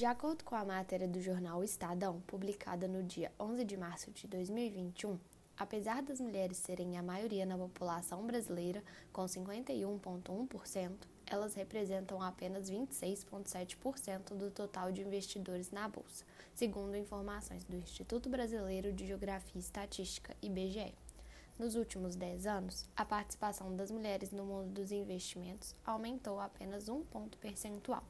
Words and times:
De 0.00 0.06
acordo 0.06 0.42
com 0.44 0.54
a 0.54 0.64
matéria 0.64 1.06
do 1.06 1.20
jornal 1.20 1.62
Estadão, 1.62 2.22
publicada 2.22 2.88
no 2.88 3.02
dia 3.02 3.30
11 3.38 3.66
de 3.66 3.76
março 3.76 4.10
de 4.10 4.26
2021, 4.26 5.18
apesar 5.58 6.02
das 6.02 6.18
mulheres 6.18 6.56
serem 6.56 6.96
a 6.96 7.02
maioria 7.02 7.44
na 7.44 7.58
população 7.58 8.26
brasileira, 8.26 8.82
com 9.12 9.26
51,1%, 9.26 10.90
elas 11.26 11.52
representam 11.52 12.22
apenas 12.22 12.70
26,7% 12.70 14.34
do 14.38 14.50
total 14.50 14.90
de 14.90 15.02
investidores 15.02 15.70
na 15.70 15.86
bolsa, 15.86 16.24
segundo 16.54 16.96
informações 16.96 17.62
do 17.64 17.76
Instituto 17.76 18.30
Brasileiro 18.30 18.94
de 18.94 19.06
Geografia 19.06 19.52
e 19.54 19.58
Estatística, 19.58 20.34
IBGE. 20.40 20.94
Nos 21.58 21.74
últimos 21.74 22.16
10 22.16 22.46
anos, 22.46 22.88
a 22.96 23.04
participação 23.04 23.76
das 23.76 23.90
mulheres 23.90 24.30
no 24.30 24.46
mundo 24.46 24.70
dos 24.70 24.92
investimentos 24.92 25.76
aumentou 25.84 26.40
apenas 26.40 26.88
um 26.88 27.02
ponto 27.02 27.36
percentual, 27.36 28.02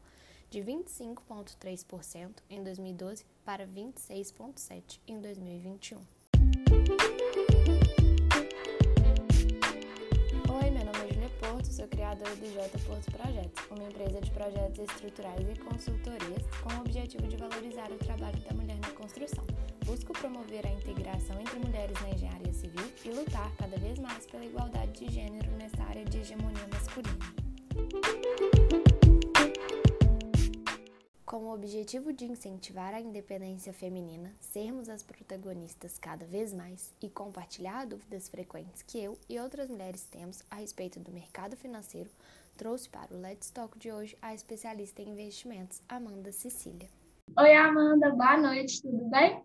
de 0.51 0.61
25,3% 0.61 2.31
em 2.51 2.63
2012 2.63 3.25
para 3.45 3.67
26,7% 3.67 4.99
em 5.07 5.21
2021. 5.21 5.99
Oi, 10.53 10.71
meu 10.71 10.85
nome 10.85 10.99
é 10.99 11.15
Julia 11.15 11.31
Porto, 11.41 11.67
sou 11.67 11.87
criadora 11.87 12.35
do 12.35 12.53
J 12.53 12.79
Porto 12.87 13.11
Projetos, 13.13 13.65
uma 13.71 13.85
empresa 13.85 14.21
de 14.21 14.31
projetos 14.33 14.79
estruturais 14.81 15.49
e 15.49 15.59
consultorias 15.61 16.43
com 16.63 16.75
o 16.75 16.81
objetivo 16.81 17.29
de 17.29 17.37
valorizar 17.37 17.91
o 17.93 17.99
trabalho 17.99 18.41
da 18.41 18.55
mulher 18.55 18.79
na 18.81 18.91
construção 18.91 19.45
busco 19.91 20.13
promover 20.13 20.65
a 20.65 20.71
integração 20.71 21.41
entre 21.41 21.59
mulheres 21.59 22.01
na 22.01 22.11
engenharia 22.11 22.53
civil 22.53 22.93
e 23.05 23.11
lutar 23.11 23.51
cada 23.57 23.77
vez 23.77 23.99
mais 23.99 24.25
pela 24.25 24.45
igualdade 24.45 25.05
de 25.05 25.13
gênero 25.13 25.51
nessa 25.53 25.83
área 25.83 26.05
de 26.05 26.19
hegemonia 26.19 26.69
masculina. 26.73 27.19
Com 31.31 31.45
o 31.45 31.55
objetivo 31.55 32.13
de 32.13 32.25
incentivar 32.25 32.93
a 32.93 33.01
independência 33.01 33.73
feminina, 33.73 34.35
sermos 34.41 34.89
as 34.89 35.01
protagonistas 35.01 35.97
cada 35.97 36.27
vez 36.27 36.53
mais 36.53 36.93
e 37.01 37.09
compartilhar 37.09 37.87
dúvidas 37.87 38.29
frequentes 38.29 38.83
que 38.83 39.01
eu 39.01 39.17
e 39.29 39.39
outras 39.39 39.69
mulheres 39.69 40.03
temos 40.11 40.43
a 40.51 40.57
respeito 40.57 40.99
do 40.99 41.13
mercado 41.13 41.57
financeiro, 41.57 42.11
trouxe 42.57 42.89
para 42.89 43.15
o 43.15 43.21
Let's 43.21 43.49
Talk 43.49 43.79
de 43.79 43.93
hoje 43.93 44.19
a 44.21 44.35
especialista 44.35 45.03
em 45.03 45.11
investimentos, 45.11 45.81
Amanda 45.89 46.33
Cecília. 46.33 46.89
Oi, 47.39 47.55
Amanda, 47.55 48.11
boa 48.11 48.37
noite, 48.37 48.83
tudo 48.83 49.09
bem? 49.09 49.41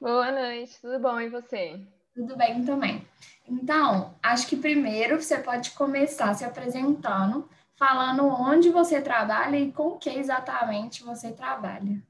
Boa 0.00 0.30
noite, 0.30 0.80
tudo 0.80 1.00
bom 1.00 1.20
e 1.20 1.28
você? 1.28 1.84
Tudo 2.14 2.36
bem 2.36 2.64
também. 2.64 3.04
Então, 3.44 4.14
acho 4.22 4.46
que 4.46 4.56
primeiro 4.56 5.20
você 5.20 5.38
pode 5.38 5.72
começar 5.72 6.32
se 6.34 6.44
apresentando, 6.44 7.48
falando 7.78 8.26
onde 8.26 8.70
você 8.70 9.00
trabalha 9.00 9.56
e 9.56 9.72
com 9.72 9.96
que 9.96 10.10
exatamente 10.10 11.04
você 11.04 11.32
trabalha. 11.32 12.02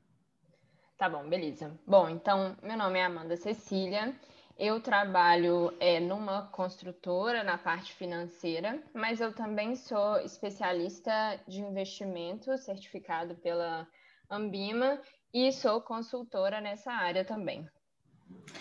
Tá 0.96 1.08
bom, 1.08 1.28
beleza. 1.28 1.78
Bom, 1.86 2.08
então, 2.08 2.56
meu 2.62 2.76
nome 2.76 2.98
é 2.98 3.04
Amanda 3.04 3.36
Cecília. 3.36 4.14
Eu 4.58 4.80
trabalho 4.80 5.72
é, 5.78 6.00
numa 6.00 6.42
construtora 6.48 7.44
na 7.44 7.56
parte 7.56 7.94
financeira, 7.94 8.82
mas 8.92 9.20
eu 9.20 9.32
também 9.32 9.76
sou 9.76 10.18
especialista 10.18 11.38
de 11.46 11.60
investimento 11.60 12.58
certificado 12.58 13.36
pela 13.36 13.86
Ambima 14.28 15.00
e 15.32 15.52
sou 15.52 15.80
consultora 15.80 16.60
nessa 16.60 16.90
área 16.90 17.24
também. 17.24 17.68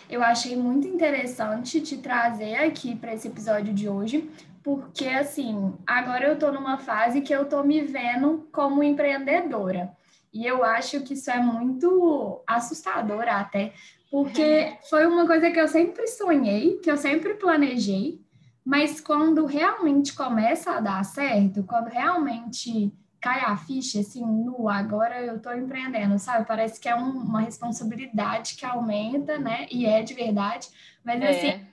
Eu 0.07 0.23
achei 0.23 0.55
muito 0.55 0.87
interessante 0.87 1.81
te 1.81 1.97
trazer 1.97 2.55
aqui 2.55 2.95
para 2.95 3.13
esse 3.13 3.27
episódio 3.27 3.73
de 3.73 3.89
hoje, 3.89 4.29
porque 4.67 5.07
assim, 5.07 5.73
agora 5.87 6.27
eu 6.27 6.33
estou 6.33 6.51
numa 6.51 6.77
fase 6.77 7.21
que 7.21 7.33
eu 7.33 7.43
estou 7.43 7.63
me 7.63 7.83
vendo 7.83 8.49
como 8.51 8.83
empreendedora. 8.83 9.93
E 10.33 10.45
eu 10.45 10.61
acho 10.61 10.99
que 11.03 11.13
isso 11.13 11.31
é 11.31 11.39
muito 11.39 12.43
assustador 12.45 13.29
até, 13.29 13.71
porque 14.11 14.75
foi 14.89 15.07
uma 15.07 15.25
coisa 15.25 15.49
que 15.51 15.57
eu 15.57 15.69
sempre 15.69 16.05
sonhei, 16.07 16.79
que 16.79 16.91
eu 16.91 16.97
sempre 16.97 17.35
planejei, 17.35 18.19
mas 18.65 18.99
quando 18.99 19.45
realmente 19.45 20.13
começa 20.13 20.71
a 20.71 20.81
dar 20.81 21.05
certo, 21.05 21.63
quando 21.63 21.87
realmente 21.87 22.91
cai 23.21 23.39
a 23.45 23.55
ficha, 23.55 24.01
assim, 24.01 24.25
no 24.25 24.67
agora 24.67 25.21
eu 25.21 25.37
estou 25.37 25.55
empreendendo, 25.55 26.19
sabe? 26.19 26.45
Parece 26.45 26.77
que 26.77 26.89
é 26.89 26.95
um, 26.95 27.09
uma 27.09 27.39
responsabilidade 27.39 28.57
que 28.57 28.65
aumenta, 28.65 29.39
né? 29.39 29.65
E 29.71 29.85
é 29.85 30.03
de 30.03 30.13
verdade, 30.13 30.67
mas 31.05 31.21
é. 31.21 31.29
assim, 31.29 31.67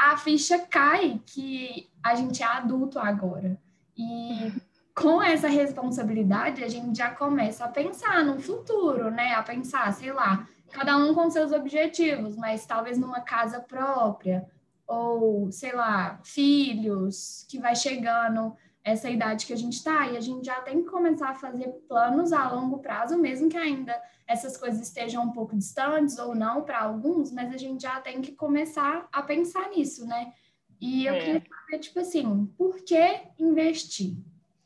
a 0.00 0.16
ficha 0.16 0.58
cai 0.58 1.20
que 1.26 1.90
a 2.02 2.14
gente 2.14 2.42
é 2.42 2.46
adulto 2.46 2.98
agora. 2.98 3.60
E 3.96 4.50
com 4.94 5.22
essa 5.22 5.46
responsabilidade, 5.46 6.64
a 6.64 6.68
gente 6.68 6.96
já 6.96 7.10
começa 7.10 7.66
a 7.66 7.68
pensar 7.68 8.24
no 8.24 8.40
futuro, 8.40 9.10
né? 9.10 9.34
A 9.34 9.42
pensar, 9.42 9.92
sei 9.92 10.10
lá, 10.10 10.48
cada 10.70 10.96
um 10.96 11.12
com 11.12 11.30
seus 11.30 11.52
objetivos, 11.52 12.34
mas 12.34 12.64
talvez 12.64 12.96
numa 12.96 13.20
casa 13.20 13.60
própria, 13.60 14.48
ou 14.86 15.52
sei 15.52 15.72
lá, 15.72 16.18
filhos 16.24 17.44
que 17.48 17.58
vai 17.58 17.76
chegando 17.76 18.56
essa 18.82 19.10
idade 19.10 19.46
que 19.46 19.52
a 19.52 19.56
gente 19.56 19.74
está, 19.74 20.06
e 20.08 20.16
a 20.16 20.20
gente 20.20 20.44
já 20.44 20.60
tem 20.62 20.82
que 20.82 20.90
começar 20.90 21.30
a 21.30 21.34
fazer 21.34 21.68
planos 21.88 22.32
a 22.32 22.50
longo 22.50 22.78
prazo, 22.78 23.18
mesmo 23.18 23.48
que 23.48 23.56
ainda 23.56 24.00
essas 24.26 24.56
coisas 24.56 24.80
estejam 24.80 25.24
um 25.24 25.32
pouco 25.32 25.56
distantes 25.56 26.18
ou 26.18 26.34
não 26.34 26.62
para 26.62 26.80
alguns, 26.80 27.32
mas 27.32 27.52
a 27.52 27.56
gente 27.56 27.82
já 27.82 28.00
tem 28.00 28.22
que 28.22 28.32
começar 28.32 29.08
a 29.12 29.22
pensar 29.22 29.68
nisso, 29.70 30.06
né? 30.06 30.32
E 30.80 31.04
eu 31.04 31.14
é. 31.14 31.18
queria 31.18 31.42
saber, 31.48 31.78
tipo 31.78 32.00
assim, 32.00 32.46
por 32.56 32.82
que 32.82 33.20
investir, 33.38 34.16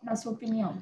na 0.02 0.14
sua 0.14 0.32
opinião? 0.32 0.81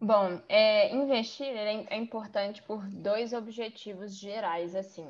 Bom, 0.00 0.40
é, 0.48 0.94
investir 0.94 1.46
é, 1.46 1.86
é 1.88 1.96
importante 1.96 2.62
por 2.62 2.84
dois 2.88 3.32
objetivos 3.32 4.16
gerais, 4.16 4.74
assim. 4.74 5.06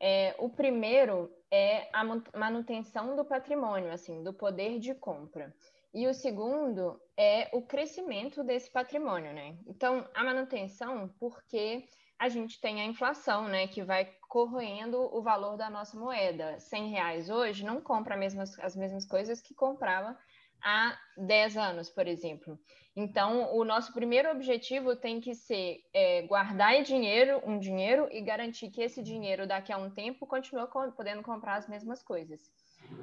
É, 0.00 0.34
o 0.38 0.48
primeiro 0.48 1.30
é 1.50 1.88
a 1.92 2.02
manutenção 2.36 3.14
do 3.14 3.24
patrimônio, 3.24 3.92
assim, 3.92 4.22
do 4.22 4.32
poder 4.32 4.78
de 4.78 4.94
compra. 4.94 5.54
E 5.94 6.06
o 6.06 6.14
segundo 6.14 6.98
é 7.18 7.50
o 7.52 7.62
crescimento 7.62 8.42
desse 8.42 8.70
patrimônio, 8.70 9.32
né? 9.32 9.58
Então, 9.66 10.08
a 10.14 10.24
manutenção, 10.24 11.08
porque 11.20 11.86
a 12.18 12.28
gente 12.28 12.60
tem 12.60 12.80
a 12.80 12.84
inflação, 12.84 13.48
né, 13.48 13.66
que 13.66 13.82
vai 13.82 14.10
corroendo 14.28 14.98
o 15.14 15.22
valor 15.22 15.56
da 15.56 15.68
nossa 15.68 15.98
moeda. 15.98 16.58
100 16.60 16.90
reais 16.90 17.28
hoje 17.28 17.64
não 17.64 17.80
compra 17.80 18.16
mesmas, 18.16 18.58
as 18.60 18.76
mesmas 18.76 19.04
coisas 19.04 19.42
que 19.42 19.54
comprava 19.54 20.16
há 20.62 20.96
10 21.16 21.56
anos, 21.56 21.90
por 21.90 22.06
exemplo. 22.06 22.58
Então, 22.94 23.52
o 23.54 23.64
nosso 23.64 23.92
primeiro 23.92 24.30
objetivo 24.30 24.94
tem 24.94 25.20
que 25.20 25.34
ser 25.34 25.80
é, 25.92 26.22
guardar 26.22 26.82
dinheiro, 26.82 27.42
um 27.44 27.58
dinheiro 27.58 28.08
e 28.10 28.22
garantir 28.22 28.70
que 28.70 28.82
esse 28.82 29.02
dinheiro 29.02 29.46
daqui 29.46 29.72
a 29.72 29.76
um 29.78 29.90
tempo 29.90 30.26
continua 30.26 30.68
podendo 30.96 31.22
comprar 31.22 31.56
as 31.56 31.68
mesmas 31.68 32.02
coisas. 32.02 32.40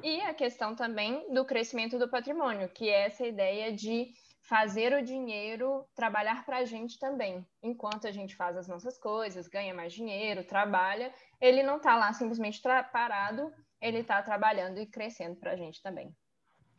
E 0.03 0.22
a 0.22 0.33
questão 0.33 0.75
também 0.75 1.31
do 1.33 1.45
crescimento 1.45 2.00
do 2.00 2.09
patrimônio, 2.09 2.69
que 2.69 2.89
é 2.89 3.05
essa 3.05 3.25
ideia 3.25 3.72
de 3.72 4.13
fazer 4.41 4.94
o 4.94 5.03
dinheiro 5.03 5.85
trabalhar 5.94 6.44
para 6.44 6.57
a 6.57 6.66
gente 6.66 6.97
também. 6.97 7.45
Enquanto 7.61 8.07
a 8.07 8.11
gente 8.11 8.35
faz 8.35 8.57
as 8.57 8.67
nossas 8.67 8.97
coisas, 8.97 9.47
ganha 9.47 9.73
mais 9.73 9.94
dinheiro, 9.94 10.44
trabalha, 10.44 11.13
ele 11.39 11.61
não 11.61 11.77
está 11.77 11.95
lá 11.95 12.11
simplesmente 12.13 12.59
parado, 12.91 13.53
ele 13.79 14.00
está 14.00 14.22
trabalhando 14.23 14.79
e 14.79 14.88
crescendo 14.88 15.35
para 15.35 15.51
a 15.51 15.55
gente 15.55 15.81
também. 15.83 16.16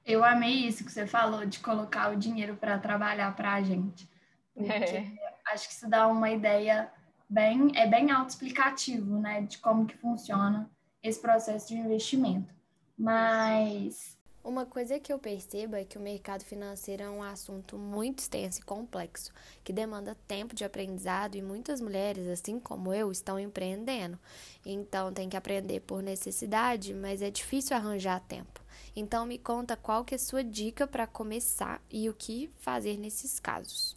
Eu 0.05 0.25
amei 0.25 0.67
isso 0.67 0.85
que 0.85 0.91
você 0.91 1.07
falou, 1.07 1.47
de 1.47 1.61
colocar 1.61 2.11
o 2.11 2.17
dinheiro 2.17 2.57
para 2.57 2.79
trabalhar 2.79 3.37
para 3.37 3.55
a 3.55 3.63
gente. 3.63 4.11
É. 4.57 5.05
Acho 5.53 5.69
que 5.69 5.75
isso 5.75 5.89
dá 5.89 6.09
uma 6.09 6.31
ideia 6.31 6.93
bem, 7.29 7.71
é 7.77 7.87
bem 7.87 8.11
autoexplicativo, 8.11 9.19
né, 9.21 9.43
de 9.43 9.59
como 9.59 9.87
que 9.87 9.97
funciona 9.97 10.69
esse 11.03 11.21
processo 11.21 11.69
de 11.69 11.77
investimento. 11.77 12.53
Mas 13.01 14.19
uma 14.43 14.65
coisa 14.65 14.99
que 14.99 15.13
eu 15.13 15.19
percebo 15.19 15.77
é 15.77 15.85
que 15.85 15.99
o 15.99 16.01
mercado 16.01 16.45
financeiro 16.45 17.03
é 17.03 17.11
um 17.11 17.23
assunto 17.23 17.77
muito 17.77 18.21
extenso 18.21 18.61
e 18.61 18.63
complexo, 18.63 19.33
que 19.63 19.73
demanda 19.73 20.17
tempo 20.27 20.55
de 20.55 20.65
aprendizado 20.65 21.35
e 21.37 21.43
muitas 21.43 21.81
mulheres, 21.81 22.27
assim 22.27 22.59
como 22.59 22.93
eu, 22.93 23.13
estão 23.13 23.39
empreendendo. 23.39 24.19
Então 24.65 25.13
tem 25.13 25.29
que 25.29 25.37
aprender 25.37 25.81
por 25.81 26.03
necessidade, 26.03 26.95
mas 26.95 27.21
é 27.21 27.31
difícil 27.31 27.77
arranjar 27.77 28.21
tempo. 28.21 28.61
Então 28.97 29.27
me 29.27 29.39
conta 29.39 29.77
qual 29.77 30.05
que 30.05 30.15
é 30.15 30.17
a 30.17 30.19
sua 30.19 30.43
dica 30.43 30.87
para 30.87 31.07
começar 31.07 31.83
e 31.91 32.09
o 32.09 32.15
que 32.15 32.51
fazer 32.59 32.97
nesses 32.97 33.39
casos. 33.39 33.95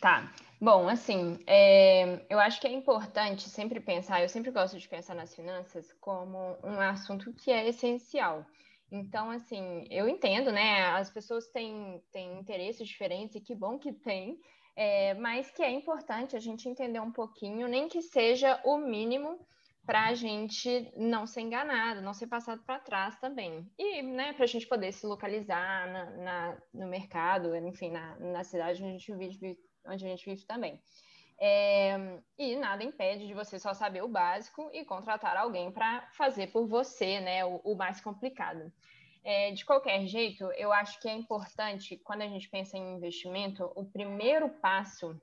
Tá. 0.00 0.32
Bom, 0.60 0.88
assim, 0.88 1.38
é, 1.46 2.26
eu 2.28 2.40
acho 2.40 2.60
que 2.60 2.66
é 2.66 2.72
importante 2.72 3.48
sempre 3.48 3.78
pensar, 3.78 4.22
eu 4.22 4.28
sempre 4.28 4.50
gosto 4.50 4.76
de 4.76 4.88
pensar 4.88 5.14
nas 5.14 5.32
finanças 5.32 5.92
como 6.00 6.58
um 6.64 6.80
assunto 6.80 7.32
que 7.32 7.52
é 7.52 7.68
essencial. 7.68 8.44
Então, 8.90 9.30
assim, 9.30 9.86
eu 9.88 10.08
entendo, 10.08 10.50
né? 10.50 10.86
As 10.86 11.10
pessoas 11.10 11.46
têm, 11.48 12.02
têm 12.10 12.40
interesses 12.40 12.88
diferentes 12.88 13.36
e 13.36 13.40
que 13.40 13.54
bom 13.54 13.78
que 13.78 13.92
tem, 13.92 14.40
é, 14.74 15.14
mas 15.14 15.48
que 15.48 15.62
é 15.62 15.70
importante 15.70 16.34
a 16.34 16.40
gente 16.40 16.68
entender 16.68 16.98
um 16.98 17.12
pouquinho, 17.12 17.68
nem 17.68 17.86
que 17.86 18.02
seja 18.02 18.60
o 18.64 18.78
mínimo 18.78 19.38
para 19.86 20.08
a 20.08 20.14
gente 20.14 20.92
não 20.96 21.24
ser 21.26 21.42
enganado, 21.42 22.02
não 22.02 22.12
ser 22.12 22.26
passado 22.26 22.62
para 22.64 22.80
trás 22.80 23.16
também. 23.20 23.70
E, 23.78 24.02
né, 24.02 24.32
para 24.32 24.44
a 24.44 24.48
gente 24.48 24.66
poder 24.66 24.92
se 24.92 25.06
localizar 25.06 25.86
na, 25.90 26.10
na, 26.16 26.62
no 26.74 26.88
mercado, 26.88 27.54
enfim, 27.54 27.90
na, 27.92 28.18
na 28.18 28.42
cidade 28.42 28.82
onde 28.82 28.90
a 28.90 28.98
gente 28.98 29.14
vive 29.14 29.56
onde 29.88 30.04
a 30.04 30.08
gente 30.08 30.24
vive 30.24 30.44
também. 30.44 30.80
É, 31.40 31.96
e 32.36 32.56
nada 32.56 32.82
impede 32.82 33.26
de 33.26 33.34
você 33.34 33.58
só 33.58 33.72
saber 33.72 34.02
o 34.02 34.08
básico 34.08 34.68
e 34.72 34.84
contratar 34.84 35.36
alguém 35.36 35.70
para 35.70 36.08
fazer 36.12 36.48
por 36.48 36.66
você, 36.66 37.20
né, 37.20 37.44
o, 37.44 37.60
o 37.64 37.76
mais 37.76 38.00
complicado. 38.00 38.72
É, 39.24 39.52
de 39.52 39.64
qualquer 39.64 40.06
jeito, 40.06 40.44
eu 40.52 40.72
acho 40.72 40.98
que 41.00 41.08
é 41.08 41.12
importante, 41.12 41.96
quando 41.98 42.22
a 42.22 42.28
gente 42.28 42.48
pensa 42.48 42.76
em 42.76 42.96
investimento, 42.96 43.70
o 43.76 43.84
primeiro 43.84 44.48
passo, 44.48 45.20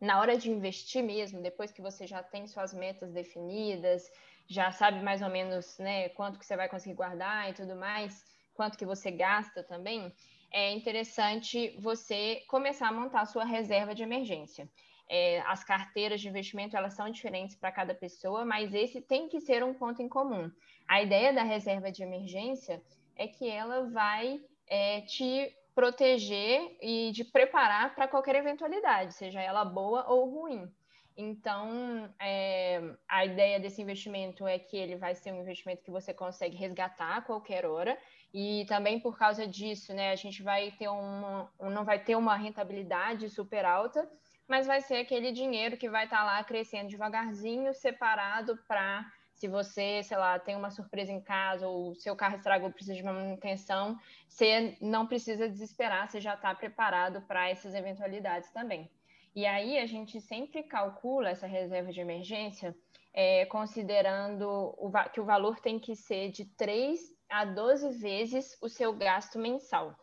na 0.00 0.20
hora 0.20 0.36
de 0.36 0.50
investir 0.50 1.02
mesmo, 1.02 1.42
depois 1.42 1.72
que 1.72 1.82
você 1.82 2.06
já 2.06 2.22
tem 2.22 2.46
suas 2.46 2.72
metas 2.72 3.12
definidas, 3.12 4.10
já 4.46 4.70
sabe 4.72 5.02
mais 5.02 5.22
ou 5.22 5.30
menos 5.30 5.78
né, 5.78 6.08
quanto 6.10 6.38
que 6.38 6.46
você 6.46 6.56
vai 6.56 6.68
conseguir 6.68 6.94
guardar 6.94 7.50
e 7.50 7.54
tudo 7.54 7.74
mais, 7.76 8.24
quanto 8.54 8.76
que 8.76 8.86
você 8.86 9.10
gasta 9.10 9.62
também, 9.62 10.12
é 10.50 10.72
interessante 10.72 11.74
você 11.78 12.42
começar 12.48 12.88
a 12.88 12.92
montar 12.92 13.22
a 13.22 13.26
sua 13.26 13.44
reserva 13.44 13.94
de 13.94 14.02
emergência. 14.02 14.68
É, 15.08 15.40
as 15.40 15.64
carteiras 15.64 16.20
de 16.20 16.28
investimento 16.28 16.76
elas 16.76 16.94
são 16.94 17.10
diferentes 17.10 17.56
para 17.56 17.72
cada 17.72 17.94
pessoa, 17.94 18.44
mas 18.44 18.72
esse 18.72 19.00
tem 19.00 19.28
que 19.28 19.40
ser 19.40 19.64
um 19.64 19.74
ponto 19.74 20.00
em 20.00 20.08
comum. 20.08 20.50
A 20.86 21.02
ideia 21.02 21.32
da 21.32 21.42
reserva 21.42 21.90
de 21.90 22.02
emergência 22.02 22.80
é 23.16 23.26
que 23.26 23.48
ela 23.48 23.90
vai 23.90 24.40
é, 24.68 25.00
te 25.02 25.54
proteger 25.74 26.76
e 26.80 27.10
de 27.12 27.24
preparar 27.24 27.94
para 27.94 28.08
qualquer 28.08 28.36
eventualidade, 28.36 29.14
seja 29.14 29.40
ela 29.40 29.64
boa 29.64 30.04
ou 30.08 30.28
ruim. 30.28 30.70
Então, 31.16 32.08
é, 32.18 32.80
a 33.08 33.24
ideia 33.24 33.60
desse 33.60 33.82
investimento 33.82 34.46
é 34.46 34.58
que 34.58 34.76
ele 34.76 34.96
vai 34.96 35.14
ser 35.14 35.32
um 35.32 35.40
investimento 35.40 35.82
que 35.82 35.90
você 35.90 36.14
consegue 36.14 36.56
resgatar 36.56 37.18
a 37.18 37.20
qualquer 37.20 37.66
hora, 37.66 37.98
e 38.32 38.64
também 38.66 39.00
por 39.00 39.18
causa 39.18 39.46
disso, 39.46 39.92
né, 39.92 40.12
a 40.12 40.16
gente 40.16 40.42
vai 40.42 40.70
ter 40.72 40.88
uma, 40.88 41.50
não 41.58 41.84
vai 41.84 41.98
ter 41.98 42.16
uma 42.16 42.36
rentabilidade 42.36 43.28
super 43.28 43.64
alta, 43.64 44.08
mas 44.46 44.66
vai 44.66 44.80
ser 44.80 44.96
aquele 44.96 45.32
dinheiro 45.32 45.76
que 45.76 45.88
vai 45.88 46.04
estar 46.04 46.18
tá 46.18 46.24
lá 46.24 46.44
crescendo 46.44 46.88
devagarzinho, 46.88 47.72
separado 47.74 48.56
para 48.68 49.10
se 49.40 49.48
você, 49.48 50.02
sei 50.02 50.18
lá, 50.18 50.38
tem 50.38 50.54
uma 50.54 50.70
surpresa 50.70 51.10
em 51.10 51.20
casa 51.20 51.66
ou 51.66 51.94
seu 51.94 52.14
carro 52.14 52.36
estragou, 52.36 52.70
precisa 52.70 52.94
de 52.94 53.02
uma 53.02 53.14
manutenção, 53.14 53.98
você 54.28 54.76
não 54.82 55.06
precisa 55.06 55.48
desesperar, 55.48 56.10
você 56.10 56.20
já 56.20 56.34
está 56.34 56.54
preparado 56.54 57.22
para 57.22 57.48
essas 57.48 57.74
eventualidades 57.74 58.50
também. 58.50 58.90
E 59.34 59.46
aí 59.46 59.78
a 59.78 59.86
gente 59.86 60.20
sempre 60.20 60.62
calcula 60.62 61.30
essa 61.30 61.46
reserva 61.46 61.90
de 61.90 62.00
emergência 62.00 62.76
é, 63.14 63.46
considerando 63.46 64.46
o, 64.76 64.92
que 65.10 65.20
o 65.20 65.24
valor 65.24 65.58
tem 65.58 65.78
que 65.78 65.96
ser 65.96 66.30
de 66.30 66.44
3 66.44 67.00
a 67.30 67.44
12 67.44 67.98
vezes 67.98 68.56
o 68.60 68.68
seu 68.68 68.92
gasto 68.92 69.38
mensal. 69.38 69.96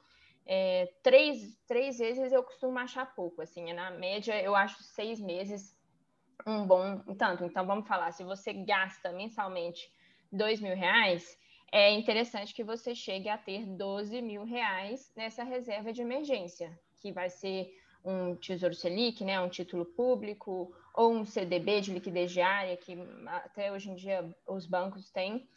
É, 0.46 0.90
três, 1.04 1.60
três 1.68 1.98
vezes 1.98 2.32
eu 2.32 2.42
costumo 2.42 2.80
achar 2.80 3.14
pouco, 3.14 3.42
assim, 3.42 3.74
na 3.74 3.92
média 3.92 4.42
eu 4.42 4.56
acho 4.56 4.82
seis 4.82 5.20
meses 5.20 5.78
um 6.46 6.66
bom 6.66 7.00
tanto. 7.18 7.44
Então, 7.44 7.66
vamos 7.66 7.88
falar, 7.88 8.12
se 8.14 8.24
você 8.24 8.54
gasta 8.54 9.12
mensalmente 9.12 9.92
dois 10.32 10.62
mil 10.62 10.76
reais, 10.76 11.38
é 11.72 11.92
interessante 11.92 12.54
que 12.54 12.64
você 12.64 12.96
chegue 12.96 13.28
a 13.28 13.38
ter 13.38 13.66
12 13.66 14.22
mil 14.22 14.46
reais 14.46 15.12
nessa 15.16 15.44
reserva 15.44 15.92
de 15.92 16.02
emergência, 16.02 16.80
que 17.02 17.12
vai 17.12 17.30
ser 17.30 17.70
um 18.04 18.36
Tesouro 18.36 18.74
Selic, 18.74 19.24
né, 19.26 19.40
um 19.42 19.50
título 19.50 19.86
público, 19.86 20.74
ou 20.94 21.14
um 21.14 21.26
CDB 21.26 21.82
de 21.82 21.94
liquidez 21.94 22.32
diária, 22.32 22.78
que 22.78 22.98
até 23.28 23.72
hoje 23.72 23.90
em 23.90 23.96
dia 23.96 24.34
os 24.48 24.66
bancos 24.66 25.10
têm. 25.12 25.48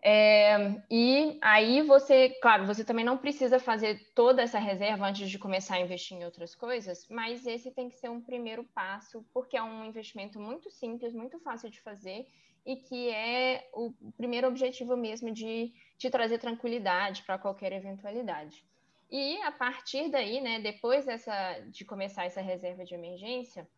É, 0.00 0.80
e 0.88 1.38
aí 1.42 1.82
você, 1.82 2.30
claro, 2.40 2.64
você 2.66 2.84
também 2.84 3.04
não 3.04 3.18
precisa 3.18 3.58
fazer 3.58 4.12
toda 4.14 4.42
essa 4.42 4.58
reserva 4.58 5.06
antes 5.06 5.28
de 5.28 5.38
começar 5.38 5.74
a 5.74 5.80
investir 5.80 6.16
em 6.16 6.24
outras 6.24 6.54
coisas, 6.54 7.06
mas 7.08 7.46
esse 7.46 7.72
tem 7.72 7.88
que 7.88 7.96
ser 7.96 8.08
um 8.08 8.20
primeiro 8.20 8.62
passo, 8.64 9.26
porque 9.32 9.56
é 9.56 9.62
um 9.62 9.84
investimento 9.84 10.38
muito 10.38 10.70
simples, 10.70 11.12
muito 11.12 11.38
fácil 11.40 11.68
de 11.68 11.80
fazer 11.80 12.26
e 12.64 12.76
que 12.76 13.10
é 13.10 13.68
o 13.72 13.92
primeiro 14.16 14.46
objetivo 14.46 14.96
mesmo 14.96 15.32
de 15.32 15.72
te 15.96 16.10
trazer 16.10 16.38
tranquilidade 16.38 17.24
para 17.24 17.38
qualquer 17.38 17.72
eventualidade. 17.72 18.64
E 19.10 19.40
a 19.42 19.50
partir 19.50 20.10
daí, 20.10 20.40
né, 20.40 20.60
depois 20.60 21.06
dessa, 21.06 21.60
de 21.70 21.84
começar 21.84 22.24
essa 22.24 22.42
reserva 22.42 22.84
de 22.84 22.94
emergência, 22.94 23.68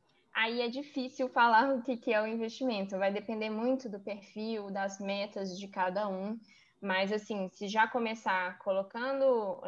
aí 0.40 0.62
é 0.62 0.69
difícil 0.69 1.28
falar 1.28 1.75
o 1.75 1.82
que, 1.82 1.96
que 1.96 2.12
é 2.12 2.20
o 2.20 2.26
investimento. 2.26 2.98
Vai 2.98 3.12
depender 3.12 3.50
muito 3.50 3.88
do 3.88 4.00
perfil, 4.00 4.70
das 4.70 4.98
metas 4.98 5.58
de 5.58 5.69
cada 5.69 6.08
um. 6.08 6.38
Mas, 6.81 7.12
assim, 7.12 7.48
se 7.50 7.69
já 7.69 7.87
começar 7.87 8.58
colocando, 8.58 9.60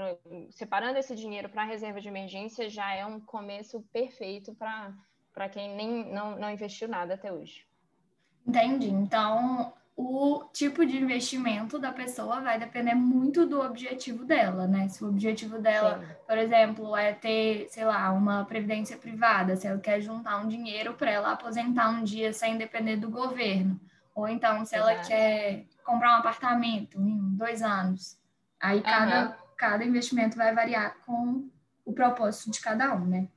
separando 0.51 0.99
esse 0.99 1.15
dinheiro 1.15 1.49
para 1.51 1.63
a 1.63 1.67
reserva 1.67 2.01
de 2.01 2.09
emergência, 2.09 2.71
já 2.71 2.95
é 2.95 3.05
um 3.05 3.21
começo 3.21 3.83
perfeito 3.93 4.55
para 4.55 5.49
quem 5.51 5.77
nem 5.77 6.11
não, 6.11 6.39
não 6.39 6.51
investiu 6.51 6.89
nada 6.89 7.15
até 7.15 7.31
hoje. 7.31 7.67
Entendi. 8.47 8.89
Então, 8.89 9.75
o 9.97 10.45
tipo 10.53 10.87
de 10.87 10.97
investimento 10.97 11.79
da 11.79 11.93
pessoa 11.93 12.41
vai 12.41 12.59
depender 12.59 12.95
muito 12.95 13.47
do 13.47 13.61
objetivo 13.61 14.25
dela, 14.25 14.67
né? 14.67 14.89
Se 14.89 15.05
o 15.05 15.09
objetivo 15.09 15.59
dela, 15.59 16.01
Sim. 16.01 16.15
por 16.27 16.39
exemplo, 16.39 16.97
é 16.97 17.13
ter, 17.13 17.67
sei 17.69 17.85
lá, 17.85 18.11
uma 18.11 18.45
previdência 18.45 18.97
privada, 18.97 19.55
se 19.55 19.67
ela 19.67 19.79
quer 19.79 20.01
juntar 20.01 20.39
um 20.39 20.49
dinheiro 20.49 20.95
para 20.95 21.11
ela 21.11 21.33
aposentar 21.33 21.91
um 21.91 22.03
dia 22.03 22.33
sem 22.33 22.57
depender 22.57 22.97
do 22.97 23.11
governo, 23.11 23.79
ou 24.15 24.27
então 24.27 24.65
se 24.65 24.75
ela 24.75 24.95
quer 24.97 25.67
comprar 25.85 26.17
um 26.17 26.21
apartamento 26.21 26.99
em 26.99 27.37
dois 27.37 27.63
anos, 27.63 28.19
aí 28.59 28.81
cada, 28.81 29.29
uhum. 29.29 29.35
cada 29.57 29.85
investimento 29.85 30.37
vai 30.37 30.55
variar 30.55 30.97
com 31.05 31.49
o 31.85 31.93
propósito 31.93 32.51
de 32.51 32.61
cada 32.61 32.95
um, 32.95 33.07
né? 33.07 33.29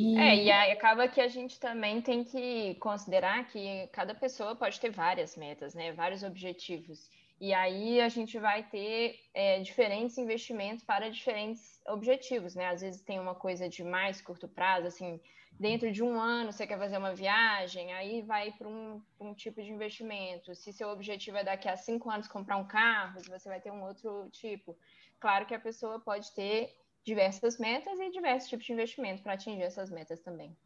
E... 0.00 0.18
É, 0.18 0.44
e 0.44 0.50
acaba 0.72 1.06
que 1.08 1.20
a 1.20 1.28
gente 1.28 1.60
também 1.60 2.00
tem 2.00 2.24
que 2.24 2.74
considerar 2.76 3.46
que 3.46 3.86
cada 3.92 4.14
pessoa 4.14 4.56
pode 4.56 4.80
ter 4.80 4.90
várias 4.90 5.36
metas, 5.36 5.74
né? 5.74 5.92
Vários 5.92 6.22
objetivos. 6.22 7.10
E 7.38 7.52
aí 7.52 8.00
a 8.00 8.08
gente 8.08 8.38
vai 8.38 8.62
ter 8.62 9.18
é, 9.34 9.60
diferentes 9.60 10.16
investimentos 10.16 10.82
para 10.84 11.10
diferentes 11.10 11.80
objetivos, 11.86 12.54
né? 12.54 12.68
Às 12.68 12.80
vezes 12.80 13.02
tem 13.02 13.20
uma 13.20 13.34
coisa 13.34 13.68
de 13.68 13.84
mais 13.84 14.22
curto 14.22 14.48
prazo, 14.48 14.86
assim, 14.86 15.20
dentro 15.58 15.92
de 15.92 16.02
um 16.02 16.18
ano 16.18 16.52
você 16.52 16.66
quer 16.66 16.78
fazer 16.78 16.96
uma 16.96 17.14
viagem, 17.14 17.92
aí 17.92 18.22
vai 18.22 18.52
para 18.52 18.68
um, 18.68 19.02
um, 19.20 19.34
tipo 19.34 19.62
de 19.62 19.70
investimento. 19.70 20.54
Se 20.54 20.72
seu 20.72 20.88
objetivo 20.88 21.36
é 21.36 21.44
daqui 21.44 21.68
a 21.68 21.76
cinco 21.76 22.10
anos 22.10 22.26
comprar 22.26 22.56
um 22.56 22.66
carro, 22.66 23.20
você 23.28 23.48
vai 23.50 23.60
ter 23.60 23.70
um 23.70 23.84
outro 23.84 24.30
tipo. 24.30 24.76
Claro 25.18 25.44
que 25.44 25.54
a 25.54 25.60
pessoa 25.60 26.00
pode 26.00 26.32
ter 26.32 26.74
diversas 27.04 27.58
metas 27.58 27.98
e 27.98 28.10
diversos 28.10 28.48
tipos 28.48 28.66
de 28.66 28.72
investimento 28.72 29.22
para 29.22 29.34
atingir 29.34 29.62
essas 29.62 29.90
metas 29.90 30.20
também. 30.20 30.56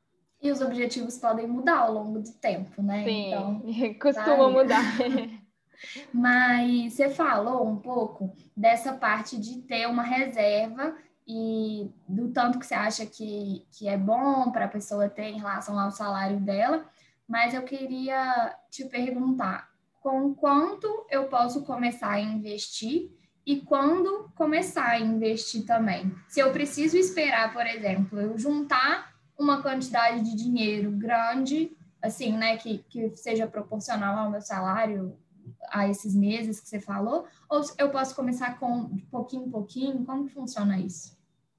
E 0.42 0.50
os 0.50 0.60
objetivos 0.60 1.16
podem 1.18 1.46
mudar 1.46 1.78
ao 1.78 1.92
longo 1.92 2.20
do 2.20 2.32
tempo, 2.34 2.82
né? 2.82 3.04
Sim, 3.04 3.28
então, 3.28 3.62
costumam 4.00 4.52
mudar. 4.52 4.82
Mas 6.12 6.94
você 6.94 7.10
falou 7.10 7.66
um 7.66 7.76
pouco 7.76 8.32
dessa 8.56 8.92
parte 8.92 9.38
de 9.38 9.62
ter 9.62 9.86
uma 9.86 10.02
reserva 10.02 10.96
e 11.26 11.90
do 12.08 12.30
tanto 12.30 12.58
que 12.58 12.66
você 12.66 12.74
acha 12.74 13.06
que, 13.06 13.66
que 13.72 13.88
é 13.88 13.96
bom 13.96 14.50
para 14.50 14.66
a 14.66 14.68
pessoa 14.68 15.08
ter 15.08 15.28
em 15.28 15.38
relação 15.38 15.78
ao 15.78 15.90
salário 15.90 16.38
dela, 16.38 16.86
mas 17.26 17.54
eu 17.54 17.62
queria 17.62 18.54
te 18.70 18.84
perguntar 18.84 19.70
com 20.00 20.34
quanto 20.34 21.06
eu 21.10 21.28
posso 21.28 21.64
começar 21.64 22.12
a 22.12 22.20
investir 22.20 23.10
e 23.46 23.60
quando 23.60 24.30
começar 24.34 24.90
a 24.90 25.00
investir 25.00 25.64
também. 25.64 26.14
Se 26.28 26.40
eu 26.40 26.50
preciso 26.52 26.96
esperar, 26.96 27.52
por 27.52 27.66
exemplo, 27.66 28.20
eu 28.20 28.38
juntar 28.38 29.14
uma 29.38 29.62
quantidade 29.62 30.22
de 30.22 30.36
dinheiro 30.36 30.90
grande, 30.92 31.76
assim, 32.00 32.32
né, 32.32 32.56
que, 32.56 32.78
que 32.88 33.10
seja 33.16 33.46
proporcional 33.46 34.16
ao 34.16 34.30
meu 34.30 34.40
salário 34.40 35.16
a 35.70 35.88
esses 35.88 36.14
meses 36.14 36.60
que 36.60 36.68
você 36.68 36.80
falou, 36.80 37.26
ou 37.48 37.62
eu 37.78 37.90
posso 37.90 38.14
começar 38.14 38.58
com 38.58 38.88
de 38.90 39.02
pouquinho 39.02 39.46
em 39.46 39.50
pouquinho? 39.50 40.04
Como 40.04 40.28
funciona 40.28 40.78
isso? 40.78 41.14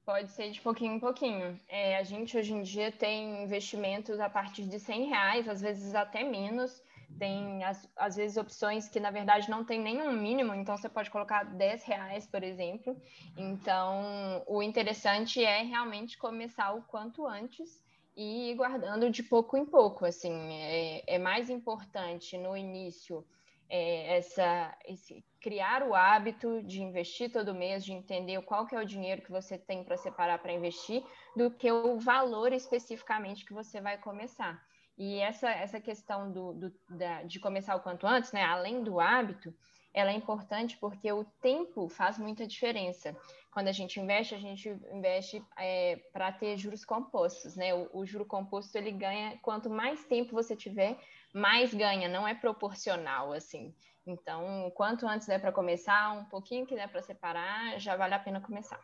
Pode 0.05 0.31
ser 0.31 0.51
de 0.51 0.61
pouquinho 0.61 0.93
em 0.93 0.99
pouquinho. 0.99 1.59
É, 1.67 1.97
a 1.97 2.03
gente 2.03 2.37
hoje 2.37 2.53
em 2.53 2.61
dia 2.61 2.91
tem 2.91 3.43
investimentos 3.43 4.19
a 4.19 4.29
partir 4.29 4.63
de 4.67 4.79
100 4.79 5.05
reais, 5.09 5.49
às 5.49 5.61
vezes 5.61 5.95
até 5.95 6.23
menos, 6.23 6.81
tem, 7.17 7.63
às, 7.63 7.89
às 7.95 8.15
vezes, 8.15 8.37
opções 8.37 8.89
que, 8.89 8.99
na 8.99 9.11
verdade, 9.11 9.49
não 9.49 9.63
tem 9.63 9.79
nenhum 9.79 10.11
mínimo, 10.11 10.53
então 10.53 10.77
você 10.77 10.89
pode 10.89 11.09
colocar 11.09 11.43
10 11.43 11.83
reais, 11.83 12.27
por 12.27 12.43
exemplo. 12.43 12.95
Então, 13.37 14.43
o 14.47 14.61
interessante 14.61 15.43
é 15.43 15.61
realmente 15.61 16.17
começar 16.17 16.73
o 16.73 16.81
quanto 16.83 17.25
antes 17.25 17.83
e 18.15 18.51
ir 18.51 18.55
guardando 18.55 19.09
de 19.09 19.23
pouco 19.23 19.57
em 19.57 19.65
pouco. 19.65 20.05
Assim, 20.05 20.33
é, 20.53 21.15
é 21.15 21.19
mais 21.19 21.49
importante 21.49 22.37
no 22.37 22.55
início 22.55 23.25
é, 23.69 24.17
essa, 24.17 24.77
esse, 24.85 25.23
criar 25.41 25.83
o 25.83 25.93
hábito 25.93 26.61
de 26.63 26.81
investir 26.81 27.31
todo 27.31 27.53
mês, 27.53 27.83
de 27.83 27.93
entender 27.93 28.41
qual 28.43 28.65
que 28.65 28.75
é 28.75 28.79
o 28.79 28.85
dinheiro 28.85 29.21
que 29.21 29.31
você 29.31 29.57
tem 29.57 29.83
para 29.83 29.97
separar 29.97 30.39
para 30.39 30.53
investir, 30.53 31.03
do 31.35 31.51
que 31.51 31.71
o 31.71 31.97
valor 31.99 32.53
especificamente 32.53 33.45
que 33.45 33.53
você 33.53 33.81
vai 33.81 33.97
começar. 33.97 34.63
E 34.97 35.19
essa, 35.19 35.49
essa 35.49 35.79
questão 35.79 36.31
do, 36.31 36.53
do 36.53 36.73
da, 36.89 37.23
de 37.23 37.39
começar 37.39 37.75
o 37.75 37.81
quanto 37.81 38.07
antes, 38.07 38.31
né, 38.31 38.43
além 38.43 38.83
do 38.83 38.99
hábito, 38.99 39.53
ela 39.93 40.11
é 40.11 40.13
importante 40.13 40.77
porque 40.77 41.09
o 41.11 41.23
tempo 41.41 41.87
faz 41.87 42.17
muita 42.17 42.45
diferença. 42.45 43.15
Quando 43.49 43.69
a 43.69 43.71
gente 43.71 43.97
investe, 43.97 44.35
a 44.35 44.37
gente 44.37 44.67
investe 44.91 45.41
é, 45.57 45.97
para 46.11 46.33
ter 46.33 46.57
juros 46.57 46.83
compostos, 46.83 47.55
né? 47.55 47.73
O, 47.73 47.89
o 47.93 48.05
juro 48.05 48.25
composto 48.25 48.77
ele 48.77 48.91
ganha 48.91 49.37
quanto 49.41 49.69
mais 49.69 50.03
tempo 50.03 50.33
você 50.33 50.53
tiver, 50.53 50.99
mais 51.33 51.73
ganha, 51.73 52.09
não 52.09 52.27
é 52.27 52.35
proporcional 52.35 53.31
assim. 53.31 53.73
Então, 54.05 54.69
quanto 54.75 55.07
antes 55.07 55.27
der 55.27 55.39
para 55.39 55.53
começar, 55.53 56.11
um 56.11 56.25
pouquinho 56.25 56.65
que 56.65 56.75
der 56.75 56.89
para 56.89 57.01
separar, 57.01 57.79
já 57.79 57.95
vale 57.95 58.13
a 58.13 58.19
pena 58.19 58.41
começar. 58.41 58.79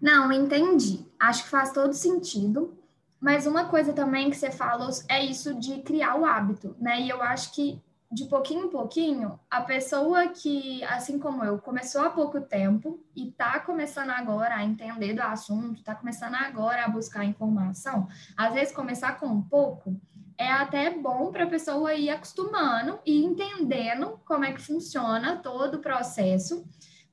Não, 0.00 0.32
entendi. 0.32 1.06
Acho 1.18 1.44
que 1.44 1.50
faz 1.50 1.72
todo 1.72 1.94
sentido. 1.94 2.76
Mas 3.22 3.46
uma 3.46 3.66
coisa 3.66 3.92
também 3.92 4.28
que 4.28 4.36
você 4.36 4.50
falou 4.50 4.90
é 5.08 5.24
isso 5.24 5.54
de 5.54 5.80
criar 5.82 6.16
o 6.16 6.24
hábito, 6.24 6.74
né? 6.80 7.00
E 7.00 7.08
eu 7.08 7.22
acho 7.22 7.54
que 7.54 7.80
de 8.10 8.24
pouquinho 8.26 8.66
em 8.66 8.68
pouquinho, 8.68 9.38
a 9.48 9.62
pessoa 9.62 10.28
que, 10.28 10.84
assim 10.84 11.18
como 11.18 11.42
eu, 11.42 11.56
começou 11.58 12.02
há 12.02 12.10
pouco 12.10 12.40
tempo 12.40 13.00
e 13.16 13.28
está 13.28 13.58
começando 13.60 14.10
agora 14.10 14.56
a 14.56 14.64
entender 14.64 15.14
do 15.14 15.22
assunto, 15.22 15.78
está 15.78 15.94
começando 15.94 16.34
agora 16.34 16.84
a 16.84 16.88
buscar 16.88 17.24
informação, 17.24 18.08
às 18.36 18.52
vezes 18.52 18.74
começar 18.74 19.18
com 19.18 19.26
um 19.26 19.40
pouco 19.40 19.96
é 20.36 20.50
até 20.50 20.90
bom 20.90 21.30
para 21.30 21.44
a 21.44 21.48
pessoa 21.48 21.94
ir 21.94 22.10
acostumando 22.10 22.98
e 23.06 23.24
entendendo 23.24 24.20
como 24.24 24.44
é 24.44 24.52
que 24.52 24.60
funciona 24.60 25.36
todo 25.36 25.76
o 25.76 25.80
processo, 25.80 26.66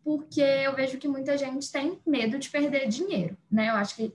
porque 0.04 0.42
eu 0.42 0.74
vejo 0.76 0.98
que 0.98 1.08
muita 1.08 1.38
gente 1.38 1.72
tem 1.72 2.00
medo 2.06 2.40
de 2.40 2.50
perder 2.50 2.88
dinheiro, 2.88 3.38
né? 3.52 3.70
Eu 3.70 3.76
acho 3.76 3.96
que 3.96 4.12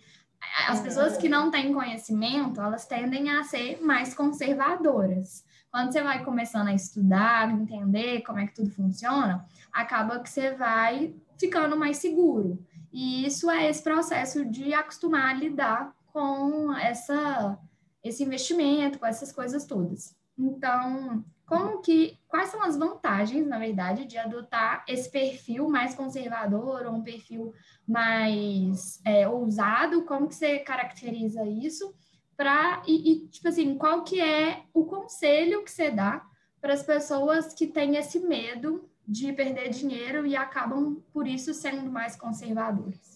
as 0.69 0.81
pessoas 0.81 1.17
que 1.17 1.29
não 1.29 1.51
têm 1.51 1.73
conhecimento, 1.73 2.61
elas 2.61 2.87
tendem 2.87 3.31
a 3.31 3.45
ser 3.45 3.81
mais 3.83 4.15
conservadoras. 4.15 5.45
Quando 5.71 5.93
você 5.93 6.03
vai 6.03 6.25
começando 6.25 6.69
a 6.69 6.75
estudar, 6.75 7.51
entender 7.51 8.23
como 8.23 8.39
é 8.39 8.47
que 8.47 8.55
tudo 8.55 8.71
funciona, 8.71 9.45
acaba 9.73 10.21
que 10.21 10.31
você 10.31 10.55
vai 10.55 11.15
ficando 11.39 11.77
mais 11.77 11.99
seguro. 11.99 12.65
E 12.93 13.27
isso 13.27 13.51
é 13.51 13.69
esse 13.69 13.83
processo 13.83 14.45
de 14.45 14.73
acostumar 14.73 15.31
a 15.31 15.39
lidar 15.39 15.93
com 16.13 16.73
essa, 16.77 17.59
esse 18.05 18.23
investimento, 18.23 19.01
com 19.01 19.07
essas 19.07 19.33
coisas 19.33 19.65
todas. 19.65 20.17
Então, 20.39 21.25
como 21.47 21.83
que, 21.83 22.19
quais 22.27 22.49
são 22.49 22.63
as 22.63 22.77
vantagens, 22.77 23.47
na 23.47 23.59
verdade, 23.59 24.07
de 24.07 24.17
adotar 24.17 24.85
esse 24.89 25.11
perfil 25.11 25.69
mais 25.69 25.95
conservador 25.95 26.87
ou 26.87 26.95
um 26.95 27.03
perfil 27.03 27.53
mais 27.87 29.01
é, 29.05 29.29
ousado? 29.29 30.05
Como 30.05 30.29
que 30.29 30.35
você 30.35 30.59
caracteriza 30.61 31.45
isso? 31.45 31.95
Pra, 32.37 32.83
e, 32.87 33.13
e, 33.13 33.29
tipo 33.29 33.47
assim, 33.49 33.77
qual 33.77 34.03
que 34.03 34.21
é 34.21 34.65
o 34.73 34.85
conselho 34.85 35.63
que 35.63 35.71
você 35.71 35.91
dá 35.91 36.27
para 36.61 36.73
as 36.73 36.83
pessoas 36.83 37.53
que 37.53 37.67
têm 37.67 37.97
esse 37.97 38.19
medo 38.19 38.89
de 39.07 39.33
perder 39.33 39.69
dinheiro 39.69 40.27
e 40.27 40.35
acabam, 40.35 40.97
por 41.13 41.29
isso, 41.29 41.53
sendo 41.53 41.91
mais 41.91 42.17
conservadoras? 42.17 43.14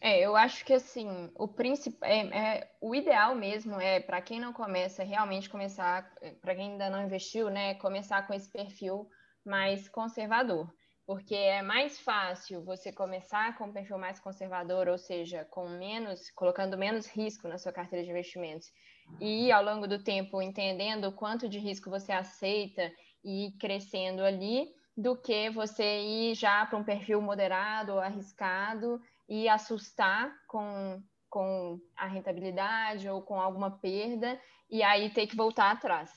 É, 0.00 0.18
eu 0.18 0.34
acho 0.34 0.64
que 0.64 0.72
assim, 0.72 1.30
o 1.34 1.46
principal, 1.46 2.08
é, 2.08 2.20
é, 2.28 2.70
o 2.80 2.94
ideal 2.94 3.34
mesmo 3.34 3.78
é 3.78 4.00
para 4.00 4.22
quem 4.22 4.40
não 4.40 4.50
começa, 4.50 5.04
realmente 5.04 5.50
começar, 5.50 6.10
para 6.40 6.54
quem 6.54 6.72
ainda 6.72 6.88
não 6.88 7.04
investiu, 7.04 7.50
né, 7.50 7.74
começar 7.74 8.26
com 8.26 8.32
esse 8.32 8.50
perfil 8.50 9.06
mais 9.44 9.90
conservador, 9.90 10.72
porque 11.06 11.34
é 11.34 11.60
mais 11.60 12.00
fácil 12.00 12.64
você 12.64 12.90
começar 12.90 13.58
com 13.58 13.64
um 13.64 13.72
perfil 13.72 13.98
mais 13.98 14.18
conservador, 14.18 14.88
ou 14.88 14.96
seja, 14.96 15.44
com 15.50 15.68
menos, 15.68 16.30
colocando 16.30 16.78
menos 16.78 17.06
risco 17.06 17.46
na 17.46 17.58
sua 17.58 17.72
carteira 17.72 18.02
de 18.02 18.10
investimentos, 18.10 18.72
e 19.20 19.52
ao 19.52 19.62
longo 19.62 19.86
do 19.86 20.02
tempo 20.02 20.40
entendendo 20.40 21.08
o 21.08 21.12
quanto 21.12 21.46
de 21.46 21.58
risco 21.58 21.90
você 21.90 22.12
aceita 22.12 22.90
e 23.22 23.52
crescendo 23.60 24.22
ali, 24.22 24.66
do 24.96 25.16
que 25.16 25.50
você 25.50 26.00
ir 26.00 26.34
já 26.34 26.64
para 26.66 26.78
um 26.78 26.84
perfil 26.84 27.20
moderado 27.20 27.92
ou 27.92 28.00
arriscado 28.00 29.00
e 29.30 29.48
assustar 29.48 30.36
com, 30.48 31.00
com 31.30 31.80
a 31.96 32.08
rentabilidade 32.08 33.08
ou 33.08 33.22
com 33.22 33.40
alguma 33.40 33.70
perda 33.70 34.38
e 34.68 34.82
aí 34.82 35.08
ter 35.10 35.28
que 35.28 35.36
voltar 35.36 35.70
atrás. 35.70 36.10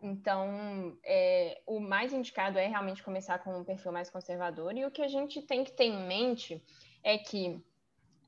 Então, 0.00 0.96
é, 1.04 1.60
o 1.66 1.80
mais 1.80 2.12
indicado 2.12 2.58
é 2.58 2.66
realmente 2.68 3.02
começar 3.02 3.40
com 3.40 3.58
um 3.58 3.64
perfil 3.64 3.90
mais 3.90 4.08
conservador 4.08 4.74
e 4.76 4.86
o 4.86 4.90
que 4.90 5.02
a 5.02 5.08
gente 5.08 5.42
tem 5.42 5.64
que 5.64 5.72
ter 5.72 5.84
em 5.84 6.06
mente 6.06 6.62
é 7.02 7.18
que 7.18 7.60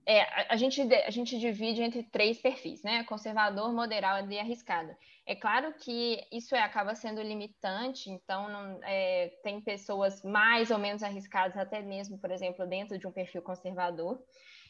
é, 0.05 0.53
a, 0.53 0.57
gente, 0.57 0.81
a 0.83 1.11
gente 1.11 1.39
divide 1.39 1.83
entre 1.83 2.03
três 2.03 2.39
perfis, 2.39 2.83
né? 2.83 3.05
Conservador, 3.05 3.73
moderado 3.73 4.33
e 4.33 4.39
arriscado. 4.39 4.95
É 5.25 5.37
claro 5.37 5.73
que 5.75 6.21
isso 6.33 6.55
é, 6.55 6.61
acaba 6.61 6.95
sendo 6.95 7.23
limitante, 7.23 8.11
então 8.11 8.49
não, 8.49 8.81
é, 8.83 9.29
tem 9.43 9.61
pessoas 9.61 10.23
mais 10.25 10.71
ou 10.71 10.79
menos 10.79 11.03
arriscadas, 11.03 11.57
até 11.57 11.81
mesmo, 11.81 12.19
por 12.19 12.31
exemplo, 12.31 12.67
dentro 12.67 12.99
de 12.99 13.07
um 13.07 13.13
perfil 13.13 13.43
conservador. 13.43 14.21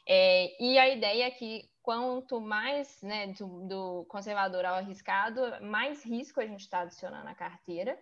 É, 0.06 0.62
e 0.62 0.78
a 0.78 0.88
ideia 0.88 1.24
é 1.24 1.30
que 1.30 1.64
quanto 1.82 2.40
mais 2.40 3.00
né, 3.02 3.28
do, 3.28 3.66
do 3.66 4.04
conservador 4.08 4.64
ao 4.64 4.74
arriscado, 4.74 5.40
mais 5.62 6.04
risco 6.04 6.40
a 6.40 6.46
gente 6.46 6.60
está 6.60 6.80
adicionando 6.80 7.28
à 7.28 7.34
carteira 7.34 7.98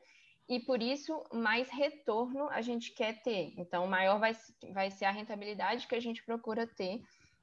e 0.49 0.59
por 0.59 0.83
isso 0.83 1.23
mais 1.33 1.71
retorno 1.71 2.49
a 2.49 2.61
gente 2.61 2.93
quer 2.93 3.23
ter. 3.23 3.55
Então, 3.57 3.87
maior 3.87 4.19
vai, 4.19 4.33
vai 4.73 4.91
ser 4.91 5.05
a 5.05 5.13
rentabilidade 5.13 5.87
que 5.87 5.95
a 5.95 6.01
gente 6.01 6.25
procura 6.25 6.67
ter 6.67 7.01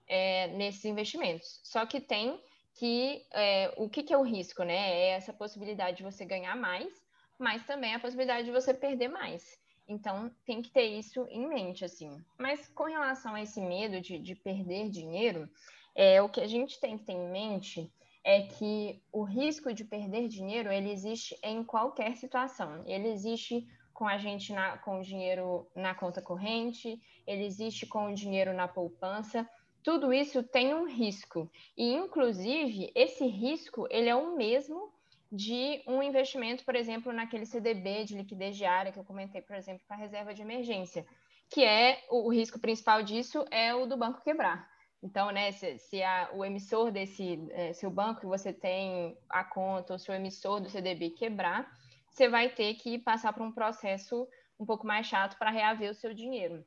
é, 0.08 0.48
nesses 0.48 0.86
investimentos. 0.86 1.60
Só 1.64 1.86
que 1.86 2.00
tem 2.00 2.40
que 2.74 3.26
é, 3.34 3.74
o 3.76 3.90
que, 3.90 4.04
que, 4.04 4.14
é 4.14 4.18
o 4.18 4.24
risco, 4.24 4.64
né? 4.64 4.76
É 4.76 5.10
essa 5.10 5.34
possibilidade 5.34 5.98
de 5.98 6.04
você 6.04 6.24
ganhar 6.24 6.56
mais, 6.56 6.94
mas 7.38 7.66
também 7.66 7.96
a 7.96 8.00
possibilidade 8.00 8.46
de 8.46 8.52
você 8.52 8.74
perder 8.74 9.08
mais. 9.08 9.58
Então 9.88 10.30
tem 10.46 10.62
que 10.62 10.70
ter 10.70 10.86
isso 10.86 11.26
em 11.30 11.48
mente, 11.48 11.84
assim. 11.84 12.24
Mas 12.38 12.68
com 12.70 12.84
relação 12.84 13.34
a 13.34 13.42
esse 13.42 13.60
medo 13.62 14.00
de, 14.02 14.20
de 14.20 14.36
perder 14.36 14.90
dinheiro, 14.90 15.50
é, 15.96 16.22
o 16.22 16.30
que 16.30 16.42
a 16.42 16.48
gente 16.48 16.80
tem 16.80 16.98
que 16.98 17.06
ter 17.06 17.14
em 17.14 17.32
mente 17.32 17.92
é 18.24 18.42
que 18.42 19.02
o 19.12 19.24
risco 19.24 19.74
de 19.74 19.86
perder 19.86 20.28
dinheiro 20.28 20.72
ele 20.72 20.92
existe 20.92 21.40
em 21.42 21.64
qualquer 21.64 22.18
situação. 22.18 22.84
Ele 22.86 23.08
existe 23.08 23.66
com 23.94 24.08
a 24.08 24.18
gente 24.18 24.54
na, 24.54 24.78
com 24.78 25.00
o 25.00 25.02
dinheiro 25.02 25.68
na 25.74 25.96
conta 25.96 26.22
corrente, 26.22 27.02
ele 27.26 27.46
existe 27.46 27.88
com 27.88 28.06
o 28.06 28.14
dinheiro 28.14 28.54
na 28.54 28.68
poupança 28.68 29.50
tudo 29.88 30.14
isso 30.14 30.44
tem 30.44 30.76
um 30.76 30.86
risco. 30.86 31.50
E, 31.78 31.94
inclusive, 31.94 32.92
esse 32.94 33.26
risco 33.26 33.88
ele 33.90 34.10
é 34.10 34.16
o 34.16 34.36
mesmo 34.36 34.92
de 35.32 35.82
um 35.88 36.04
investimento, 36.04 36.66
por 36.66 36.76
exemplo, 36.76 37.14
naquele 37.14 37.46
CDB 37.46 38.04
de 38.04 38.18
liquidez 38.18 38.58
diária 38.58 38.92
que 38.92 39.00
eu 39.00 39.06
comentei, 39.06 39.42
por 39.42 39.56
exemplo, 39.56 39.82
para 39.88 39.96
reserva 39.96 40.34
de 40.34 40.42
emergência, 40.42 41.06
que 41.50 41.64
é 41.64 42.04
o, 42.10 42.28
o, 42.28 42.34
risco 42.34 42.60
principal 42.60 43.02
disso 43.02 43.46
é 43.50 43.74
o 43.74 43.86
do 43.86 43.96
banco 43.96 44.22
quebrar. 44.22 44.70
Então, 45.02 45.32
né, 45.32 45.54
se, 45.54 45.80
se 45.80 46.04
a, 46.04 46.32
o 46.34 46.44
emissor 46.44 46.92
desse, 46.92 47.48
é, 47.52 47.72
se 47.72 47.88
o 47.88 47.90
banco 47.90 48.20
que 48.20 48.26
você 48.26 48.52
tem 48.52 49.18
a 49.30 49.46
conta, 49.46 49.94
ou 49.94 50.00
se 50.00 50.12
o 50.12 50.14
emissor 50.14 50.60
do 50.60 50.70
CDB 50.70 51.12
quebrar, 51.12 51.66
você 52.10 52.28
vai 52.28 52.50
ter 52.50 52.74
que 52.74 53.00
passar 53.00 53.32
por 53.32 53.42
um 53.42 53.54
processo 53.54 54.28
um 54.60 54.66
pouco 54.66 54.86
mais 54.86 55.08
chato 55.08 55.38
para 55.38 55.50
reaver 55.50 55.92
o 55.92 55.96
seu 55.96 56.14
dinheiro. 56.14 56.62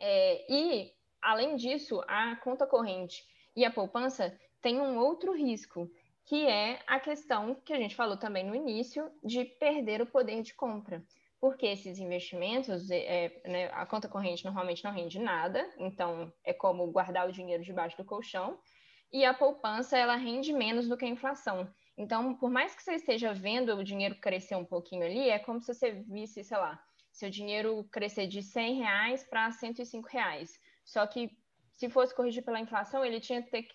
É, 0.00 0.52
e 0.52 0.92
além 1.22 1.56
disso, 1.56 2.02
a 2.06 2.36
conta 2.36 2.66
corrente 2.66 3.24
e 3.56 3.64
a 3.64 3.70
poupança 3.70 4.38
têm 4.60 4.80
um 4.80 4.98
outro 4.98 5.32
risco, 5.32 5.90
que 6.26 6.46
é 6.46 6.80
a 6.86 7.00
questão 7.00 7.54
que 7.54 7.72
a 7.72 7.78
gente 7.78 7.96
falou 7.96 8.16
também 8.16 8.44
no 8.44 8.54
início, 8.54 9.10
de 9.24 9.44
perder 9.44 10.00
o 10.00 10.06
poder 10.06 10.42
de 10.42 10.54
compra. 10.54 11.02
Porque 11.40 11.66
esses 11.66 11.98
investimentos, 11.98 12.90
é, 12.90 13.40
né, 13.46 13.70
a 13.72 13.86
conta 13.86 14.08
corrente 14.08 14.44
normalmente 14.44 14.84
não 14.84 14.92
rende 14.92 15.18
nada, 15.18 15.68
então 15.78 16.32
é 16.44 16.52
como 16.52 16.86
guardar 16.92 17.28
o 17.28 17.32
dinheiro 17.32 17.62
debaixo 17.62 17.96
do 17.96 18.04
colchão, 18.04 18.58
e 19.12 19.24
a 19.24 19.34
poupança 19.34 19.98
ela 19.98 20.14
rende 20.14 20.52
menos 20.52 20.86
do 20.86 20.96
que 20.96 21.04
a 21.04 21.08
inflação. 21.08 21.68
Então, 21.96 22.34
por 22.34 22.50
mais 22.50 22.74
que 22.74 22.82
você 22.82 22.94
esteja 22.94 23.32
vendo 23.34 23.74
o 23.74 23.84
dinheiro 23.84 24.14
crescer 24.20 24.54
um 24.54 24.64
pouquinho 24.64 25.04
ali, 25.04 25.28
é 25.28 25.38
como 25.38 25.60
se 25.60 25.74
você 25.74 25.90
visse, 25.90 26.44
sei 26.44 26.56
lá, 26.56 26.80
seu 27.12 27.28
dinheiro 27.28 27.84
crescer 27.90 28.26
de 28.26 28.42
100 28.42 28.76
reais 28.76 29.24
para 29.24 29.50
105 29.50 30.08
reais. 30.08 30.58
Só 30.90 31.06
que 31.06 31.30
se 31.76 31.88
fosse 31.88 32.14
corrigir 32.14 32.44
pela 32.44 32.58
inflação, 32.58 33.04
ele 33.04 33.20
tinha, 33.20 33.40
ter, 33.42 33.68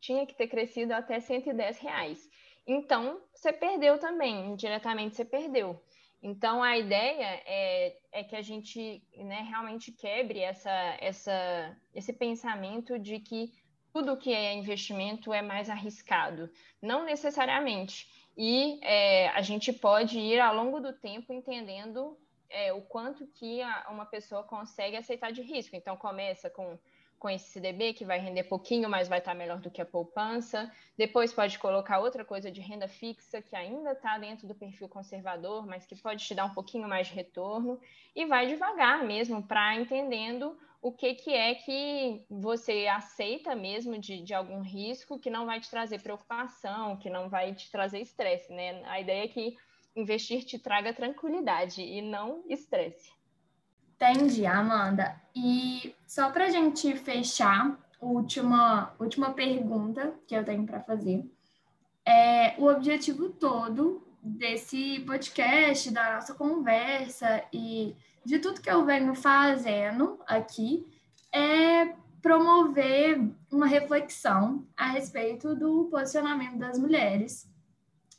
tinha 0.00 0.24
que 0.24 0.34
ter 0.34 0.46
crescido 0.46 0.94
até 0.94 1.18
110 1.18 1.78
reais. 1.78 2.30
Então, 2.64 3.20
você 3.34 3.52
perdeu 3.52 3.98
também, 3.98 4.52
indiretamente 4.52 5.16
você 5.16 5.24
perdeu. 5.24 5.82
Então, 6.22 6.62
a 6.62 6.78
ideia 6.78 7.42
é, 7.44 7.96
é 8.12 8.22
que 8.22 8.36
a 8.36 8.42
gente 8.42 9.02
né, 9.16 9.42
realmente 9.42 9.90
quebre 9.90 10.38
essa, 10.38 10.70
essa, 11.00 11.76
esse 11.92 12.12
pensamento 12.12 12.96
de 12.96 13.18
que 13.18 13.52
tudo 13.92 14.16
que 14.16 14.32
é 14.32 14.54
investimento 14.54 15.32
é 15.32 15.42
mais 15.42 15.68
arriscado. 15.68 16.48
Não 16.80 17.04
necessariamente. 17.04 18.08
E 18.36 18.78
é, 18.82 19.30
a 19.30 19.42
gente 19.42 19.72
pode 19.72 20.16
ir 20.16 20.38
ao 20.38 20.54
longo 20.54 20.78
do 20.78 20.92
tempo 20.92 21.32
entendendo 21.32 22.16
é, 22.52 22.72
o 22.72 22.82
quanto 22.82 23.26
que 23.26 23.60
a, 23.62 23.86
uma 23.90 24.06
pessoa 24.06 24.42
consegue 24.42 24.96
aceitar 24.96 25.32
de 25.32 25.42
risco. 25.42 25.74
Então, 25.74 25.96
começa 25.96 26.48
com, 26.48 26.78
com 27.18 27.28
esse 27.28 27.50
CDB, 27.50 27.94
que 27.94 28.04
vai 28.04 28.18
render 28.18 28.44
pouquinho, 28.44 28.88
mas 28.88 29.08
vai 29.08 29.18
estar 29.18 29.34
melhor 29.34 29.60
do 29.60 29.70
que 29.70 29.80
a 29.80 29.86
poupança. 29.86 30.70
Depois 30.96 31.32
pode 31.32 31.58
colocar 31.58 31.98
outra 31.98 32.24
coisa 32.24 32.50
de 32.50 32.60
renda 32.60 32.86
fixa, 32.86 33.40
que 33.40 33.56
ainda 33.56 33.92
está 33.92 34.18
dentro 34.18 34.46
do 34.46 34.54
perfil 34.54 34.88
conservador, 34.88 35.66
mas 35.66 35.86
que 35.86 35.96
pode 35.96 36.24
te 36.24 36.34
dar 36.34 36.44
um 36.44 36.54
pouquinho 36.54 36.88
mais 36.88 37.08
de 37.08 37.14
retorno. 37.14 37.80
E 38.14 38.26
vai 38.26 38.46
devagar 38.46 39.02
mesmo, 39.04 39.42
para 39.42 39.74
entendendo 39.74 40.56
o 40.82 40.90
que, 40.90 41.14
que 41.14 41.32
é 41.32 41.54
que 41.54 42.26
você 42.28 42.88
aceita 42.88 43.54
mesmo 43.54 43.96
de, 43.98 44.20
de 44.20 44.34
algum 44.34 44.60
risco 44.60 45.16
que 45.16 45.30
não 45.30 45.46
vai 45.46 45.60
te 45.60 45.70
trazer 45.70 46.02
preocupação, 46.02 46.96
que 46.96 47.08
não 47.08 47.28
vai 47.28 47.54
te 47.54 47.70
trazer 47.70 48.00
estresse, 48.00 48.52
né? 48.52 48.82
A 48.86 49.00
ideia 49.00 49.24
é 49.24 49.28
que 49.28 49.56
investir 49.94 50.44
te 50.44 50.58
traga 50.58 50.92
tranquilidade 50.92 51.82
e 51.82 52.00
não 52.00 52.42
estresse. 52.48 53.10
Entendi, 53.94 54.46
Amanda. 54.46 55.20
E 55.34 55.94
só 56.06 56.30
para 56.30 56.46
a 56.46 56.50
gente 56.50 56.96
fechar, 56.96 57.78
última, 58.00 58.94
última 58.98 59.32
pergunta 59.32 60.14
que 60.26 60.34
eu 60.34 60.44
tenho 60.44 60.66
para 60.66 60.80
fazer. 60.80 61.24
É, 62.04 62.54
o 62.58 62.66
objetivo 62.66 63.30
todo 63.30 64.06
desse 64.22 65.00
podcast, 65.00 65.90
da 65.90 66.14
nossa 66.14 66.34
conversa 66.34 67.44
e 67.52 67.94
de 68.24 68.38
tudo 68.38 68.60
que 68.60 68.70
eu 68.70 68.84
venho 68.84 69.14
fazendo 69.14 70.18
aqui 70.26 70.86
é 71.32 71.94
promover 72.20 73.20
uma 73.50 73.66
reflexão 73.66 74.64
a 74.76 74.90
respeito 74.90 75.54
do 75.56 75.86
posicionamento 75.86 76.56
das 76.56 76.78
mulheres. 76.78 77.48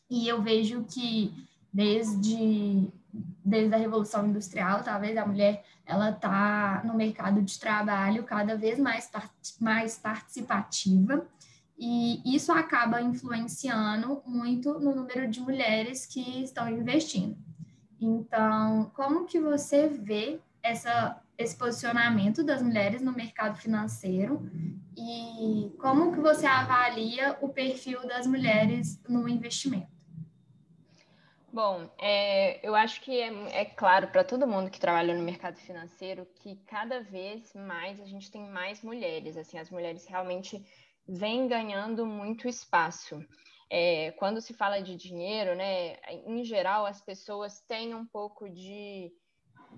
E 0.09 0.27
eu 0.27 0.41
vejo 0.41 0.83
que 0.83 1.33
desde, 1.73 2.87
desde 3.43 3.73
a 3.73 3.77
Revolução 3.77 4.27
Industrial, 4.27 4.83
talvez 4.83 5.17
a 5.17 5.25
mulher 5.25 5.63
ela 5.85 6.11
está 6.11 6.81
no 6.85 6.93
mercado 6.93 7.41
de 7.41 7.59
trabalho 7.59 8.23
cada 8.23 8.55
vez 8.55 8.79
mais, 8.79 9.09
mais 9.59 9.97
participativa, 9.97 11.27
e 11.77 12.21
isso 12.35 12.51
acaba 12.51 13.01
influenciando 13.01 14.21
muito 14.25 14.79
no 14.79 14.95
número 14.95 15.27
de 15.27 15.41
mulheres 15.41 16.05
que 16.05 16.43
estão 16.43 16.69
investindo. 16.69 17.35
Então, 17.99 18.91
como 18.93 19.25
que 19.25 19.39
você 19.39 19.87
vê 19.87 20.39
essa, 20.61 21.19
esse 21.37 21.55
posicionamento 21.55 22.43
das 22.43 22.61
mulheres 22.61 23.01
no 23.01 23.11
mercado 23.11 23.57
financeiro 23.57 24.49
e 24.95 25.73
como 25.79 26.13
que 26.13 26.19
você 26.19 26.45
avalia 26.45 27.37
o 27.41 27.49
perfil 27.49 28.07
das 28.07 28.27
mulheres 28.27 29.01
no 29.09 29.27
investimento? 29.27 29.92
Bom, 31.53 31.87
é, 32.01 32.67
eu 32.67 32.73
acho 32.73 32.99
que 33.01 33.21
é, 33.21 33.61
é 33.61 33.65
claro 33.65 34.07
para 34.07 34.23
todo 34.23 34.47
mundo 34.47 34.71
que 34.71 34.79
trabalha 34.79 35.15
no 35.15 35.21
mercado 35.21 35.55
financeiro 35.57 36.25
que 36.37 36.55
cada 36.65 37.01
vez 37.01 37.53
mais 37.53 38.01
a 38.01 38.05
gente 38.05 38.31
tem 38.31 38.49
mais 38.49 38.81
mulheres. 38.81 39.37
Assim, 39.37 39.59
as 39.59 39.69
mulheres 39.69 40.07
realmente 40.07 40.65
vêm 41.07 41.47
ganhando 41.47 42.07
muito 42.07 42.47
espaço 42.47 43.23
é, 43.73 44.11
quando 44.11 44.39
se 44.39 44.53
fala 44.53 44.81
de 44.81 44.95
dinheiro, 44.95 45.55
né, 45.55 45.97
em 46.27 46.43
geral 46.43 46.85
as 46.85 47.01
pessoas 47.01 47.59
têm 47.61 47.95
um 47.95 48.05
pouco 48.05 48.47
de, 48.47 49.11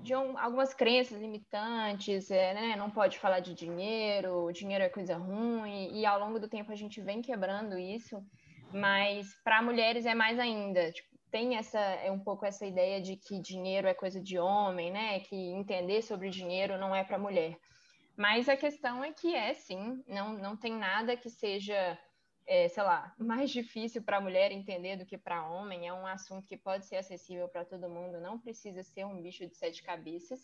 de 0.01 0.13
um, 0.13 0.37
algumas 0.37 0.73
crenças 0.73 1.21
limitantes, 1.21 2.29
é, 2.29 2.53
né, 2.53 2.75
não 2.75 2.91
pode 2.91 3.17
falar 3.17 3.39
de 3.39 3.53
dinheiro, 3.53 4.51
dinheiro 4.51 4.83
é 4.83 4.89
coisa 4.89 5.15
ruim, 5.15 5.97
e 5.97 6.05
ao 6.05 6.19
longo 6.19 6.39
do 6.39 6.49
tempo 6.49 6.73
a 6.73 6.75
gente 6.75 6.99
vem 6.99 7.21
quebrando 7.21 7.77
isso, 7.77 8.21
mas 8.73 9.33
para 9.45 9.61
mulheres 9.61 10.05
é 10.05 10.13
mais 10.13 10.37
ainda, 10.39 10.91
tipo, 10.91 11.14
tem 11.35 11.57
essa 11.57 11.77
é 11.77 12.09
um 12.09 12.17
pouco 12.17 12.45
essa 12.45 12.65
ideia 12.65 13.01
de 13.01 13.17
que 13.17 13.41
dinheiro 13.41 13.89
é 13.89 13.93
coisa 13.93 14.21
de 14.21 14.39
homem, 14.39 14.89
né, 14.89 15.19
que 15.19 15.35
entender 15.35 16.01
sobre 16.01 16.29
dinheiro 16.29 16.77
não 16.77 16.95
é 16.95 17.03
para 17.03 17.19
mulher. 17.19 17.59
Mas 18.15 18.47
a 18.47 18.55
questão 18.55 19.03
é 19.03 19.11
que 19.11 19.35
é 19.35 19.53
sim, 19.53 20.01
não, 20.07 20.31
não 20.37 20.55
tem 20.55 20.71
nada 20.71 21.17
que 21.17 21.29
seja 21.29 21.99
é, 22.47 22.69
sei 22.69 22.83
lá, 22.83 23.13
mais 23.19 23.51
difícil 23.51 24.01
para 24.01 24.15
a 24.15 24.21
mulher 24.21 24.49
entender 24.53 24.95
do 24.95 25.05
que 25.05 25.17
para 25.17 25.45
homem. 25.49 25.85
É 25.85 25.91
um 25.91 26.07
assunto 26.07 26.47
que 26.47 26.55
pode 26.55 26.85
ser 26.85 26.95
acessível 26.95 27.49
para 27.49 27.65
todo 27.65 27.89
mundo, 27.89 28.21
não 28.21 28.39
precisa 28.39 28.81
ser 28.81 29.05
um 29.05 29.21
bicho 29.21 29.45
de 29.45 29.57
sete 29.57 29.83
cabeças. 29.83 30.39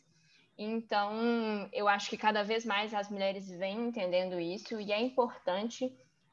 Então, 0.58 1.70
eu 1.72 1.88
acho 1.88 2.10
que 2.10 2.18
cada 2.18 2.44
vez 2.44 2.66
mais 2.66 2.94
as 2.94 3.10
mulheres 3.10 3.50
vêm 3.50 3.88
entendendo 3.88 4.38
isso 4.42 4.78
e 4.78 4.92
é 4.92 5.00
importante 5.00 5.90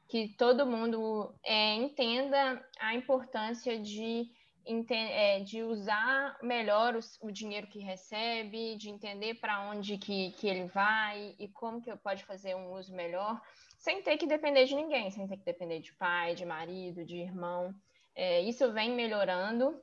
que 0.09 0.27
todo 0.37 0.65
mundo 0.65 1.33
é, 1.45 1.75
entenda 1.75 2.61
a 2.79 2.95
importância 2.95 3.79
de, 3.79 4.27
de 5.45 5.63
usar 5.63 6.37
melhor 6.41 6.95
o, 6.95 6.99
o, 7.27 7.31
dinheiro 7.31 7.67
que 7.67 7.79
recebe, 7.79 8.75
de 8.75 8.89
entender 8.89 9.35
para 9.35 9.69
onde 9.69 9.97
que, 9.97 10.31
que 10.33 10.47
ele 10.47 10.65
vai 10.65 11.35
e 11.39 11.47
como 11.47 11.81
que 11.81 11.95
pode 11.97 12.23
fazer 12.23 12.55
um 12.55 12.73
uso 12.73 12.93
melhor 12.93 13.41
sem 13.79 14.01
ter 14.01 14.17
que 14.17 14.27
depender 14.27 14.65
de 14.65 14.75
ninguém, 14.75 15.09
sem 15.09 15.27
ter 15.27 15.37
que 15.37 15.45
depender 15.45 15.79
de 15.79 15.93
pai, 15.93 16.35
de 16.35 16.45
marido, 16.45 17.05
de 17.05 17.17
irmão. 17.17 17.73
É, 18.13 18.41
isso 18.41 18.71
vem 18.73 18.91
melhorando. 18.91 19.81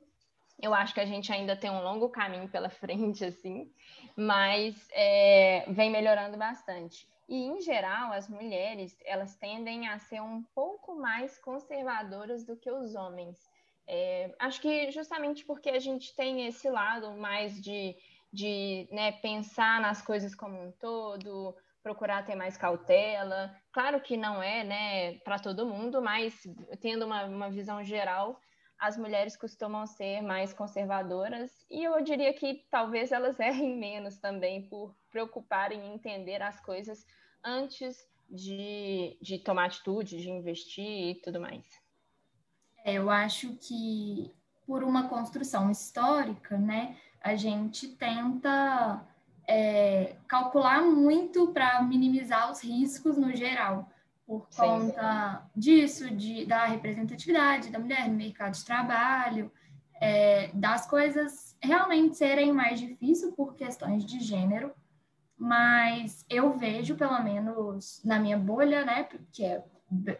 Eu 0.61 0.73
acho 0.73 0.93
que 0.93 0.99
a 0.99 1.05
gente 1.05 1.31
ainda 1.33 1.55
tem 1.55 1.69
um 1.69 1.81
longo 1.81 2.09
caminho 2.09 2.47
pela 2.47 2.69
frente, 2.81 3.25
assim, 3.25 3.71
mas 4.15 4.87
é, 4.91 5.65
vem 5.69 5.89
melhorando 5.89 6.37
bastante. 6.37 7.07
E, 7.27 7.43
em 7.43 7.59
geral, 7.59 8.13
as 8.13 8.29
mulheres, 8.29 8.97
elas 9.03 9.35
tendem 9.35 9.87
a 9.87 9.99
ser 9.99 10.21
um 10.21 10.43
pouco 10.55 10.95
mais 10.95 11.37
conservadoras 11.39 12.45
do 12.45 12.55
que 12.55 12.71
os 12.71 12.95
homens. 12.95 13.37
É, 13.87 14.35
acho 14.39 14.59
que 14.61 14.91
justamente 14.91 15.45
porque 15.45 15.69
a 15.69 15.79
gente 15.79 16.13
tem 16.15 16.45
esse 16.45 16.69
lado 16.69 17.11
mais 17.15 17.61
de, 17.61 17.95
de 18.33 18.87
né, 18.91 19.13
pensar 19.13 19.79
nas 19.79 20.01
coisas 20.01 20.35
como 20.35 20.61
um 20.61 20.71
todo, 20.73 21.55
procurar 21.81 22.25
ter 22.25 22.35
mais 22.35 22.57
cautela. 22.57 23.55
Claro 23.71 24.01
que 24.01 24.17
não 24.17 24.43
é, 24.43 24.63
né, 24.63 25.13
para 25.19 25.39
todo 25.39 25.65
mundo, 25.65 26.01
mas 26.01 26.41
tendo 26.81 27.05
uma, 27.05 27.23
uma 27.25 27.49
visão 27.49 27.81
geral, 27.83 28.41
as 28.77 28.97
mulheres 28.97 29.37
costumam 29.37 29.87
ser 29.87 30.21
mais 30.21 30.53
conservadoras 30.53 31.65
e 31.69 31.83
eu 31.83 31.99
diria 32.03 32.33
que 32.33 32.65
talvez 32.69 33.11
elas 33.11 33.39
errem 33.41 33.77
menos 33.77 34.19
também 34.19 34.67
por 34.67 34.93
preocuparem 35.09 35.79
em 35.79 35.93
entender 35.93 36.41
as 36.41 36.59
coisas 36.59 37.05
antes 37.43 37.97
de, 38.29 39.17
de 39.21 39.39
tomar 39.39 39.65
atitude, 39.65 40.21
de 40.21 40.29
investir 40.29 40.85
e 40.85 41.15
tudo 41.21 41.39
mais. 41.39 41.86
Eu 42.87 43.09
acho 43.09 43.53
que 43.59 44.31
por 44.65 44.81
uma 44.81 45.09
construção 45.09 45.69
histórica, 45.69 46.57
né, 46.57 46.95
a 47.21 47.35
gente 47.35 47.89
tenta 47.89 49.05
é, 49.45 50.15
calcular 50.25 50.81
muito 50.81 51.49
para 51.49 51.81
minimizar 51.81 52.49
os 52.49 52.63
riscos 52.63 53.17
no 53.17 53.35
geral, 53.35 53.89
por 54.25 54.47
Sim. 54.49 54.61
conta 54.61 55.45
disso, 55.53 56.09
de, 56.09 56.45
da 56.45 56.65
representatividade 56.65 57.69
da 57.69 57.79
mulher 57.79 58.07
no 58.07 58.15
mercado 58.15 58.53
de 58.53 58.63
trabalho, 58.63 59.51
é, 59.99 60.49
das 60.53 60.85
coisas 60.85 61.57
realmente 61.61 62.15
serem 62.15 62.53
mais 62.53 62.79
difíceis 62.79 63.33
por 63.35 63.55
questões 63.55 64.05
de 64.05 64.21
gênero, 64.21 64.71
mas 65.37 66.25
eu 66.29 66.57
vejo, 66.57 66.95
pelo 66.95 67.21
menos 67.21 68.01
na 68.05 68.17
minha 68.17 68.37
bolha, 68.37 68.85
né, 68.85 69.07
que 69.31 69.43
é 69.43 69.61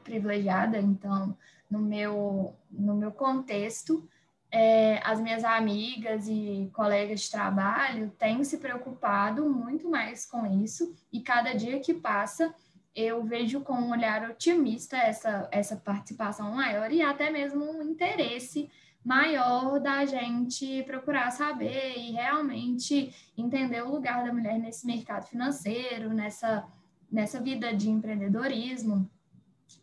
privilegiada, 0.04 0.80
então, 0.80 1.38
no 1.70 1.80
meu, 1.80 2.56
no 2.72 2.96
meu 2.96 3.12
contexto, 3.12 4.08
é, 4.52 5.02
as 5.04 5.20
minhas 5.20 5.44
amigas 5.44 6.28
e 6.28 6.70
colegas 6.74 7.22
de 7.22 7.32
trabalho 7.32 8.12
têm 8.18 8.44
se 8.44 8.58
preocupado 8.58 9.50
muito 9.50 9.90
mais 9.90 10.26
com 10.26 10.46
isso, 10.64 10.96
e 11.12 11.22
cada 11.22 11.54
dia 11.54 11.80
que 11.80 11.94
passa, 11.94 12.54
eu 12.96 13.24
vejo 13.24 13.62
com 13.62 13.74
um 13.74 13.92
olhar 13.92 14.28
otimista 14.30 14.98
essa, 14.98 15.48
essa 15.52 15.76
participação 15.76 16.56
maior 16.56 16.92
e 16.92 17.02
até 17.02 17.30
mesmo 17.30 17.64
um 17.64 17.84
interesse 17.84 18.72
maior 19.06 19.80
da 19.80 20.04
gente 20.06 20.84
procurar 20.84 21.32
saber 21.32 21.96
e 21.96 22.12
realmente 22.12 23.14
entender 23.38 23.82
o 23.82 23.92
lugar 23.92 24.26
da 24.26 24.34
mulher 24.34 24.58
nesse 24.58 24.86
mercado 24.86 25.28
financeiro, 25.28 26.14
nessa, 26.14 26.68
nessa 27.10 27.40
vida 27.40 27.74
de 27.74 27.90
empreendedorismo. 27.90 29.10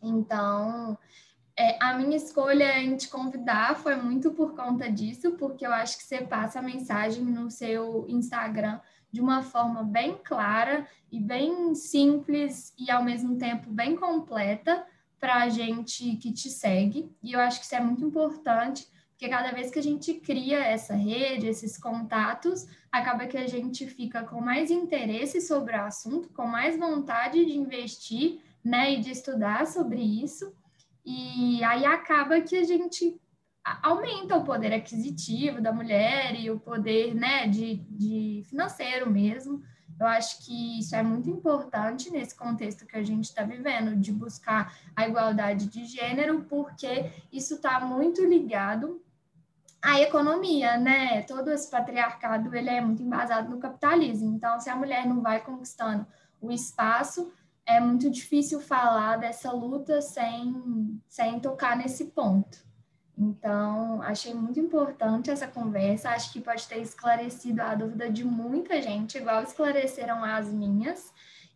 Então, 0.01 0.97
é, 1.57 1.77
a 1.81 1.97
minha 1.97 2.17
escolha 2.17 2.79
em 2.79 2.97
te 2.97 3.07
convidar 3.07 3.75
foi 3.77 3.95
muito 3.95 4.31
por 4.31 4.55
conta 4.55 4.91
disso, 4.91 5.33
porque 5.33 5.65
eu 5.65 5.71
acho 5.71 5.97
que 5.97 6.03
você 6.03 6.21
passa 6.21 6.59
a 6.59 6.63
mensagem 6.63 7.23
no 7.23 7.49
seu 7.49 8.05
Instagram 8.09 8.79
de 9.09 9.21
uma 9.21 9.41
forma 9.41 9.81
bem 9.81 10.17
clara 10.21 10.85
e 11.09 11.19
bem 11.19 11.73
simples 11.73 12.73
e 12.77 12.91
ao 12.91 13.01
mesmo 13.01 13.37
tempo 13.37 13.69
bem 13.69 13.95
completa 13.95 14.85
para 15.17 15.43
a 15.43 15.49
gente 15.49 16.17
que 16.17 16.33
te 16.33 16.49
segue. 16.49 17.09
E 17.23 17.31
eu 17.31 17.39
acho 17.39 17.59
que 17.59 17.65
isso 17.65 17.75
é 17.75 17.79
muito 17.79 18.03
importante, 18.03 18.85
porque 19.11 19.29
cada 19.29 19.51
vez 19.51 19.71
que 19.71 19.79
a 19.79 19.83
gente 19.83 20.13
cria 20.15 20.59
essa 20.59 20.93
rede, 20.93 21.47
esses 21.47 21.77
contatos, 21.77 22.67
acaba 22.91 23.27
que 23.27 23.37
a 23.37 23.47
gente 23.47 23.87
fica 23.87 24.23
com 24.23 24.41
mais 24.41 24.69
interesse 24.69 25.39
sobre 25.39 25.77
o 25.77 25.81
assunto, 25.81 26.27
com 26.33 26.45
mais 26.45 26.77
vontade 26.77 27.45
de 27.45 27.57
investir, 27.57 28.41
né, 28.61 28.95
e 28.95 28.99
de 28.99 29.11
estudar 29.11 29.65
sobre 29.65 30.01
isso. 30.01 30.53
E 31.35 31.61
aí 31.65 31.85
acaba 31.85 32.39
que 32.39 32.55
a 32.55 32.63
gente 32.63 33.19
aumenta 33.83 34.37
o 34.37 34.43
poder 34.43 34.71
aquisitivo 34.73 35.59
da 35.59 35.73
mulher 35.73 36.33
e 36.39 36.49
o 36.49 36.57
poder 36.57 37.13
né, 37.13 37.45
de, 37.47 37.75
de 37.89 38.43
financeiro 38.45 39.09
mesmo. 39.09 39.61
Eu 39.99 40.07
acho 40.07 40.45
que 40.45 40.79
isso 40.79 40.95
é 40.95 41.03
muito 41.03 41.29
importante 41.29 42.09
nesse 42.09 42.35
contexto 42.35 42.85
que 42.85 42.95
a 42.95 43.03
gente 43.03 43.25
está 43.25 43.43
vivendo, 43.43 43.95
de 43.95 44.13
buscar 44.13 44.77
a 44.95 45.07
igualdade 45.07 45.67
de 45.67 45.85
gênero, 45.85 46.43
porque 46.43 47.11
isso 47.31 47.55
está 47.55 47.79
muito 47.81 48.23
ligado 48.23 49.01
à 49.81 49.99
economia, 49.99 50.77
né? 50.77 51.21
Todo 51.23 51.51
esse 51.51 51.69
patriarcado 51.69 52.53
ele 52.55 52.69
é 52.69 52.79
muito 52.79 53.03
embasado 53.03 53.49
no 53.49 53.59
capitalismo. 53.59 54.33
Então, 54.35 54.59
se 54.59 54.69
a 54.69 54.75
mulher 54.75 55.05
não 55.05 55.21
vai 55.21 55.41
conquistando 55.43 56.05
o 56.41 56.51
espaço, 56.51 57.31
é 57.65 57.79
muito 57.79 58.09
difícil 58.09 58.61
falar 58.61 59.17
dessa 59.17 59.51
luta 59.51 60.01
sem, 60.01 61.01
sem 61.07 61.39
tocar 61.39 61.75
nesse 61.75 62.05
ponto. 62.05 62.63
Então, 63.17 64.01
achei 64.01 64.33
muito 64.33 64.59
importante 64.59 65.31
essa 65.31 65.47
conversa. 65.47 66.09
Acho 66.09 66.31
que 66.33 66.41
pode 66.41 66.67
ter 66.67 66.79
esclarecido 66.79 67.61
a 67.61 67.73
dúvida 67.73 68.09
de 68.09 68.23
muita 68.23 68.81
gente, 68.81 69.17
igual 69.17 69.41
esclareceram 69.41 70.23
as 70.23 70.51
minhas. 70.51 71.13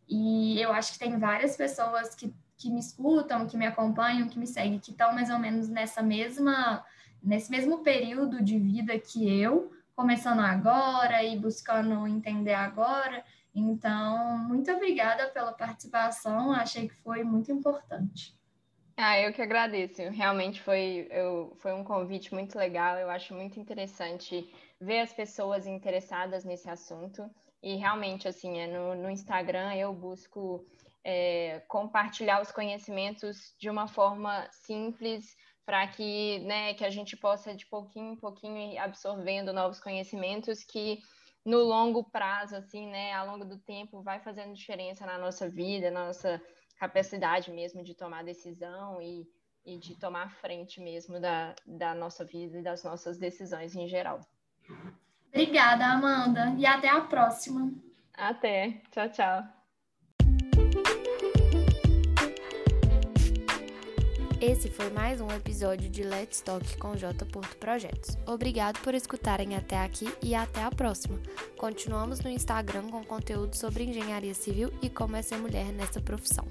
E 0.07 0.59
eu 0.59 0.71
acho 0.71 0.93
que 0.93 0.99
tem 0.99 1.19
várias 1.19 1.55
pessoas 1.55 2.15
que, 2.15 2.33
que 2.57 2.71
me 2.71 2.79
escutam, 2.79 3.45
que 3.45 3.57
me 3.57 3.67
acompanham, 3.67 4.27
que 4.27 4.39
me 4.39 4.47
seguem, 4.47 4.79
que 4.79 4.91
estão 4.91 5.13
mais 5.13 5.29
ou 5.29 5.37
menos 5.37 5.67
nessa 5.67 6.01
mesma, 6.01 6.83
nesse 7.21 7.51
mesmo 7.51 7.79
período 7.79 8.41
de 8.41 8.57
vida 8.57 8.97
que 8.97 9.29
eu, 9.29 9.71
começando 9.95 10.39
agora 10.39 11.23
e 11.23 11.37
buscando 11.37 12.07
entender 12.07 12.53
agora. 12.53 13.23
Então, 13.53 14.37
muito 14.47 14.71
obrigada 14.71 15.27
pela 15.29 15.51
participação. 15.53 16.51
Achei 16.51 16.87
que 16.87 16.95
foi 16.95 17.23
muito 17.23 17.51
importante. 17.51 18.37
Ah, 18.95 19.19
eu 19.19 19.31
que 19.31 19.41
agradeço. 19.41 20.01
Realmente 20.09 20.61
foi, 20.61 21.07
eu, 21.09 21.55
foi 21.59 21.73
um 21.73 21.83
convite 21.83 22.33
muito 22.33 22.57
legal. 22.57 22.97
Eu 22.97 23.09
acho 23.09 23.33
muito 23.33 23.59
interessante 23.59 24.53
ver 24.79 24.99
as 24.99 25.13
pessoas 25.13 25.65
interessadas 25.65 26.43
nesse 26.43 26.69
assunto. 26.69 27.29
E 27.61 27.75
realmente, 27.75 28.27
assim, 28.27 28.59
é 28.59 28.67
no, 28.67 28.95
no 28.95 29.09
Instagram 29.09 29.73
eu 29.75 29.93
busco 29.93 30.65
é, 31.03 31.61
compartilhar 31.67 32.41
os 32.41 32.51
conhecimentos 32.51 33.55
de 33.57 33.69
uma 33.69 33.87
forma 33.87 34.47
simples 34.51 35.35
para 35.65 35.87
que, 35.87 36.39
né, 36.39 36.73
que 36.73 36.83
a 36.83 36.89
gente 36.89 37.15
possa 37.15 37.55
de 37.55 37.65
pouquinho 37.67 38.13
em 38.13 38.15
pouquinho 38.15 38.57
ir 38.57 38.77
absorvendo 38.77 39.53
novos 39.53 39.79
conhecimentos 39.79 40.63
que 40.63 40.99
no 41.45 41.59
longo 41.59 42.03
prazo, 42.03 42.55
assim, 42.55 42.87
né, 42.87 43.13
ao 43.13 43.27
longo 43.27 43.45
do 43.45 43.57
tempo, 43.57 44.01
vai 44.01 44.19
fazendo 44.19 44.53
diferença 44.53 45.05
na 45.05 45.17
nossa 45.17 45.49
vida, 45.49 45.89
na 45.89 46.07
nossa 46.07 46.41
capacidade 46.77 47.51
mesmo 47.51 47.83
de 47.83 47.93
tomar 47.93 48.23
decisão 48.23 49.01
e, 49.01 49.27
e 49.65 49.77
de 49.77 49.95
tomar 49.95 50.31
frente 50.31 50.79
mesmo 50.79 51.19
da, 51.19 51.55
da 51.65 51.93
nossa 51.93 52.23
vida 52.23 52.57
e 52.57 52.63
das 52.63 52.83
nossas 52.83 53.17
decisões 53.17 53.75
em 53.75 53.87
geral. 53.87 54.21
Obrigada, 55.27 55.85
Amanda, 55.85 56.55
e 56.57 56.65
até 56.65 56.89
a 56.89 57.01
próxima. 57.01 57.71
Até. 58.13 58.81
Tchau, 58.91 59.09
tchau. 59.09 59.58
Esse 64.41 64.69
foi 64.69 64.89
mais 64.89 65.19
um 65.19 65.29
episódio 65.31 65.89
de 65.89 66.01
Let's 66.01 66.39
Talk 66.39 66.77
com 66.77 66.95
J. 66.95 67.25
Porto 67.25 67.57
Projetos. 67.57 68.17
Obrigado 68.25 68.79
por 68.79 68.93
escutarem 68.93 69.53
até 69.53 69.77
aqui 69.77 70.07
e 70.23 70.33
até 70.33 70.63
a 70.63 70.71
próxima. 70.71 71.19
Continuamos 71.57 72.21
no 72.21 72.29
Instagram 72.29 72.83
com 72.83 73.03
conteúdo 73.03 73.57
sobre 73.57 73.83
engenharia 73.83 74.33
civil 74.33 74.71
e 74.81 74.89
como 74.89 75.17
é 75.17 75.21
ser 75.21 75.37
mulher 75.37 75.73
nessa 75.73 75.99
profissão. 75.99 76.47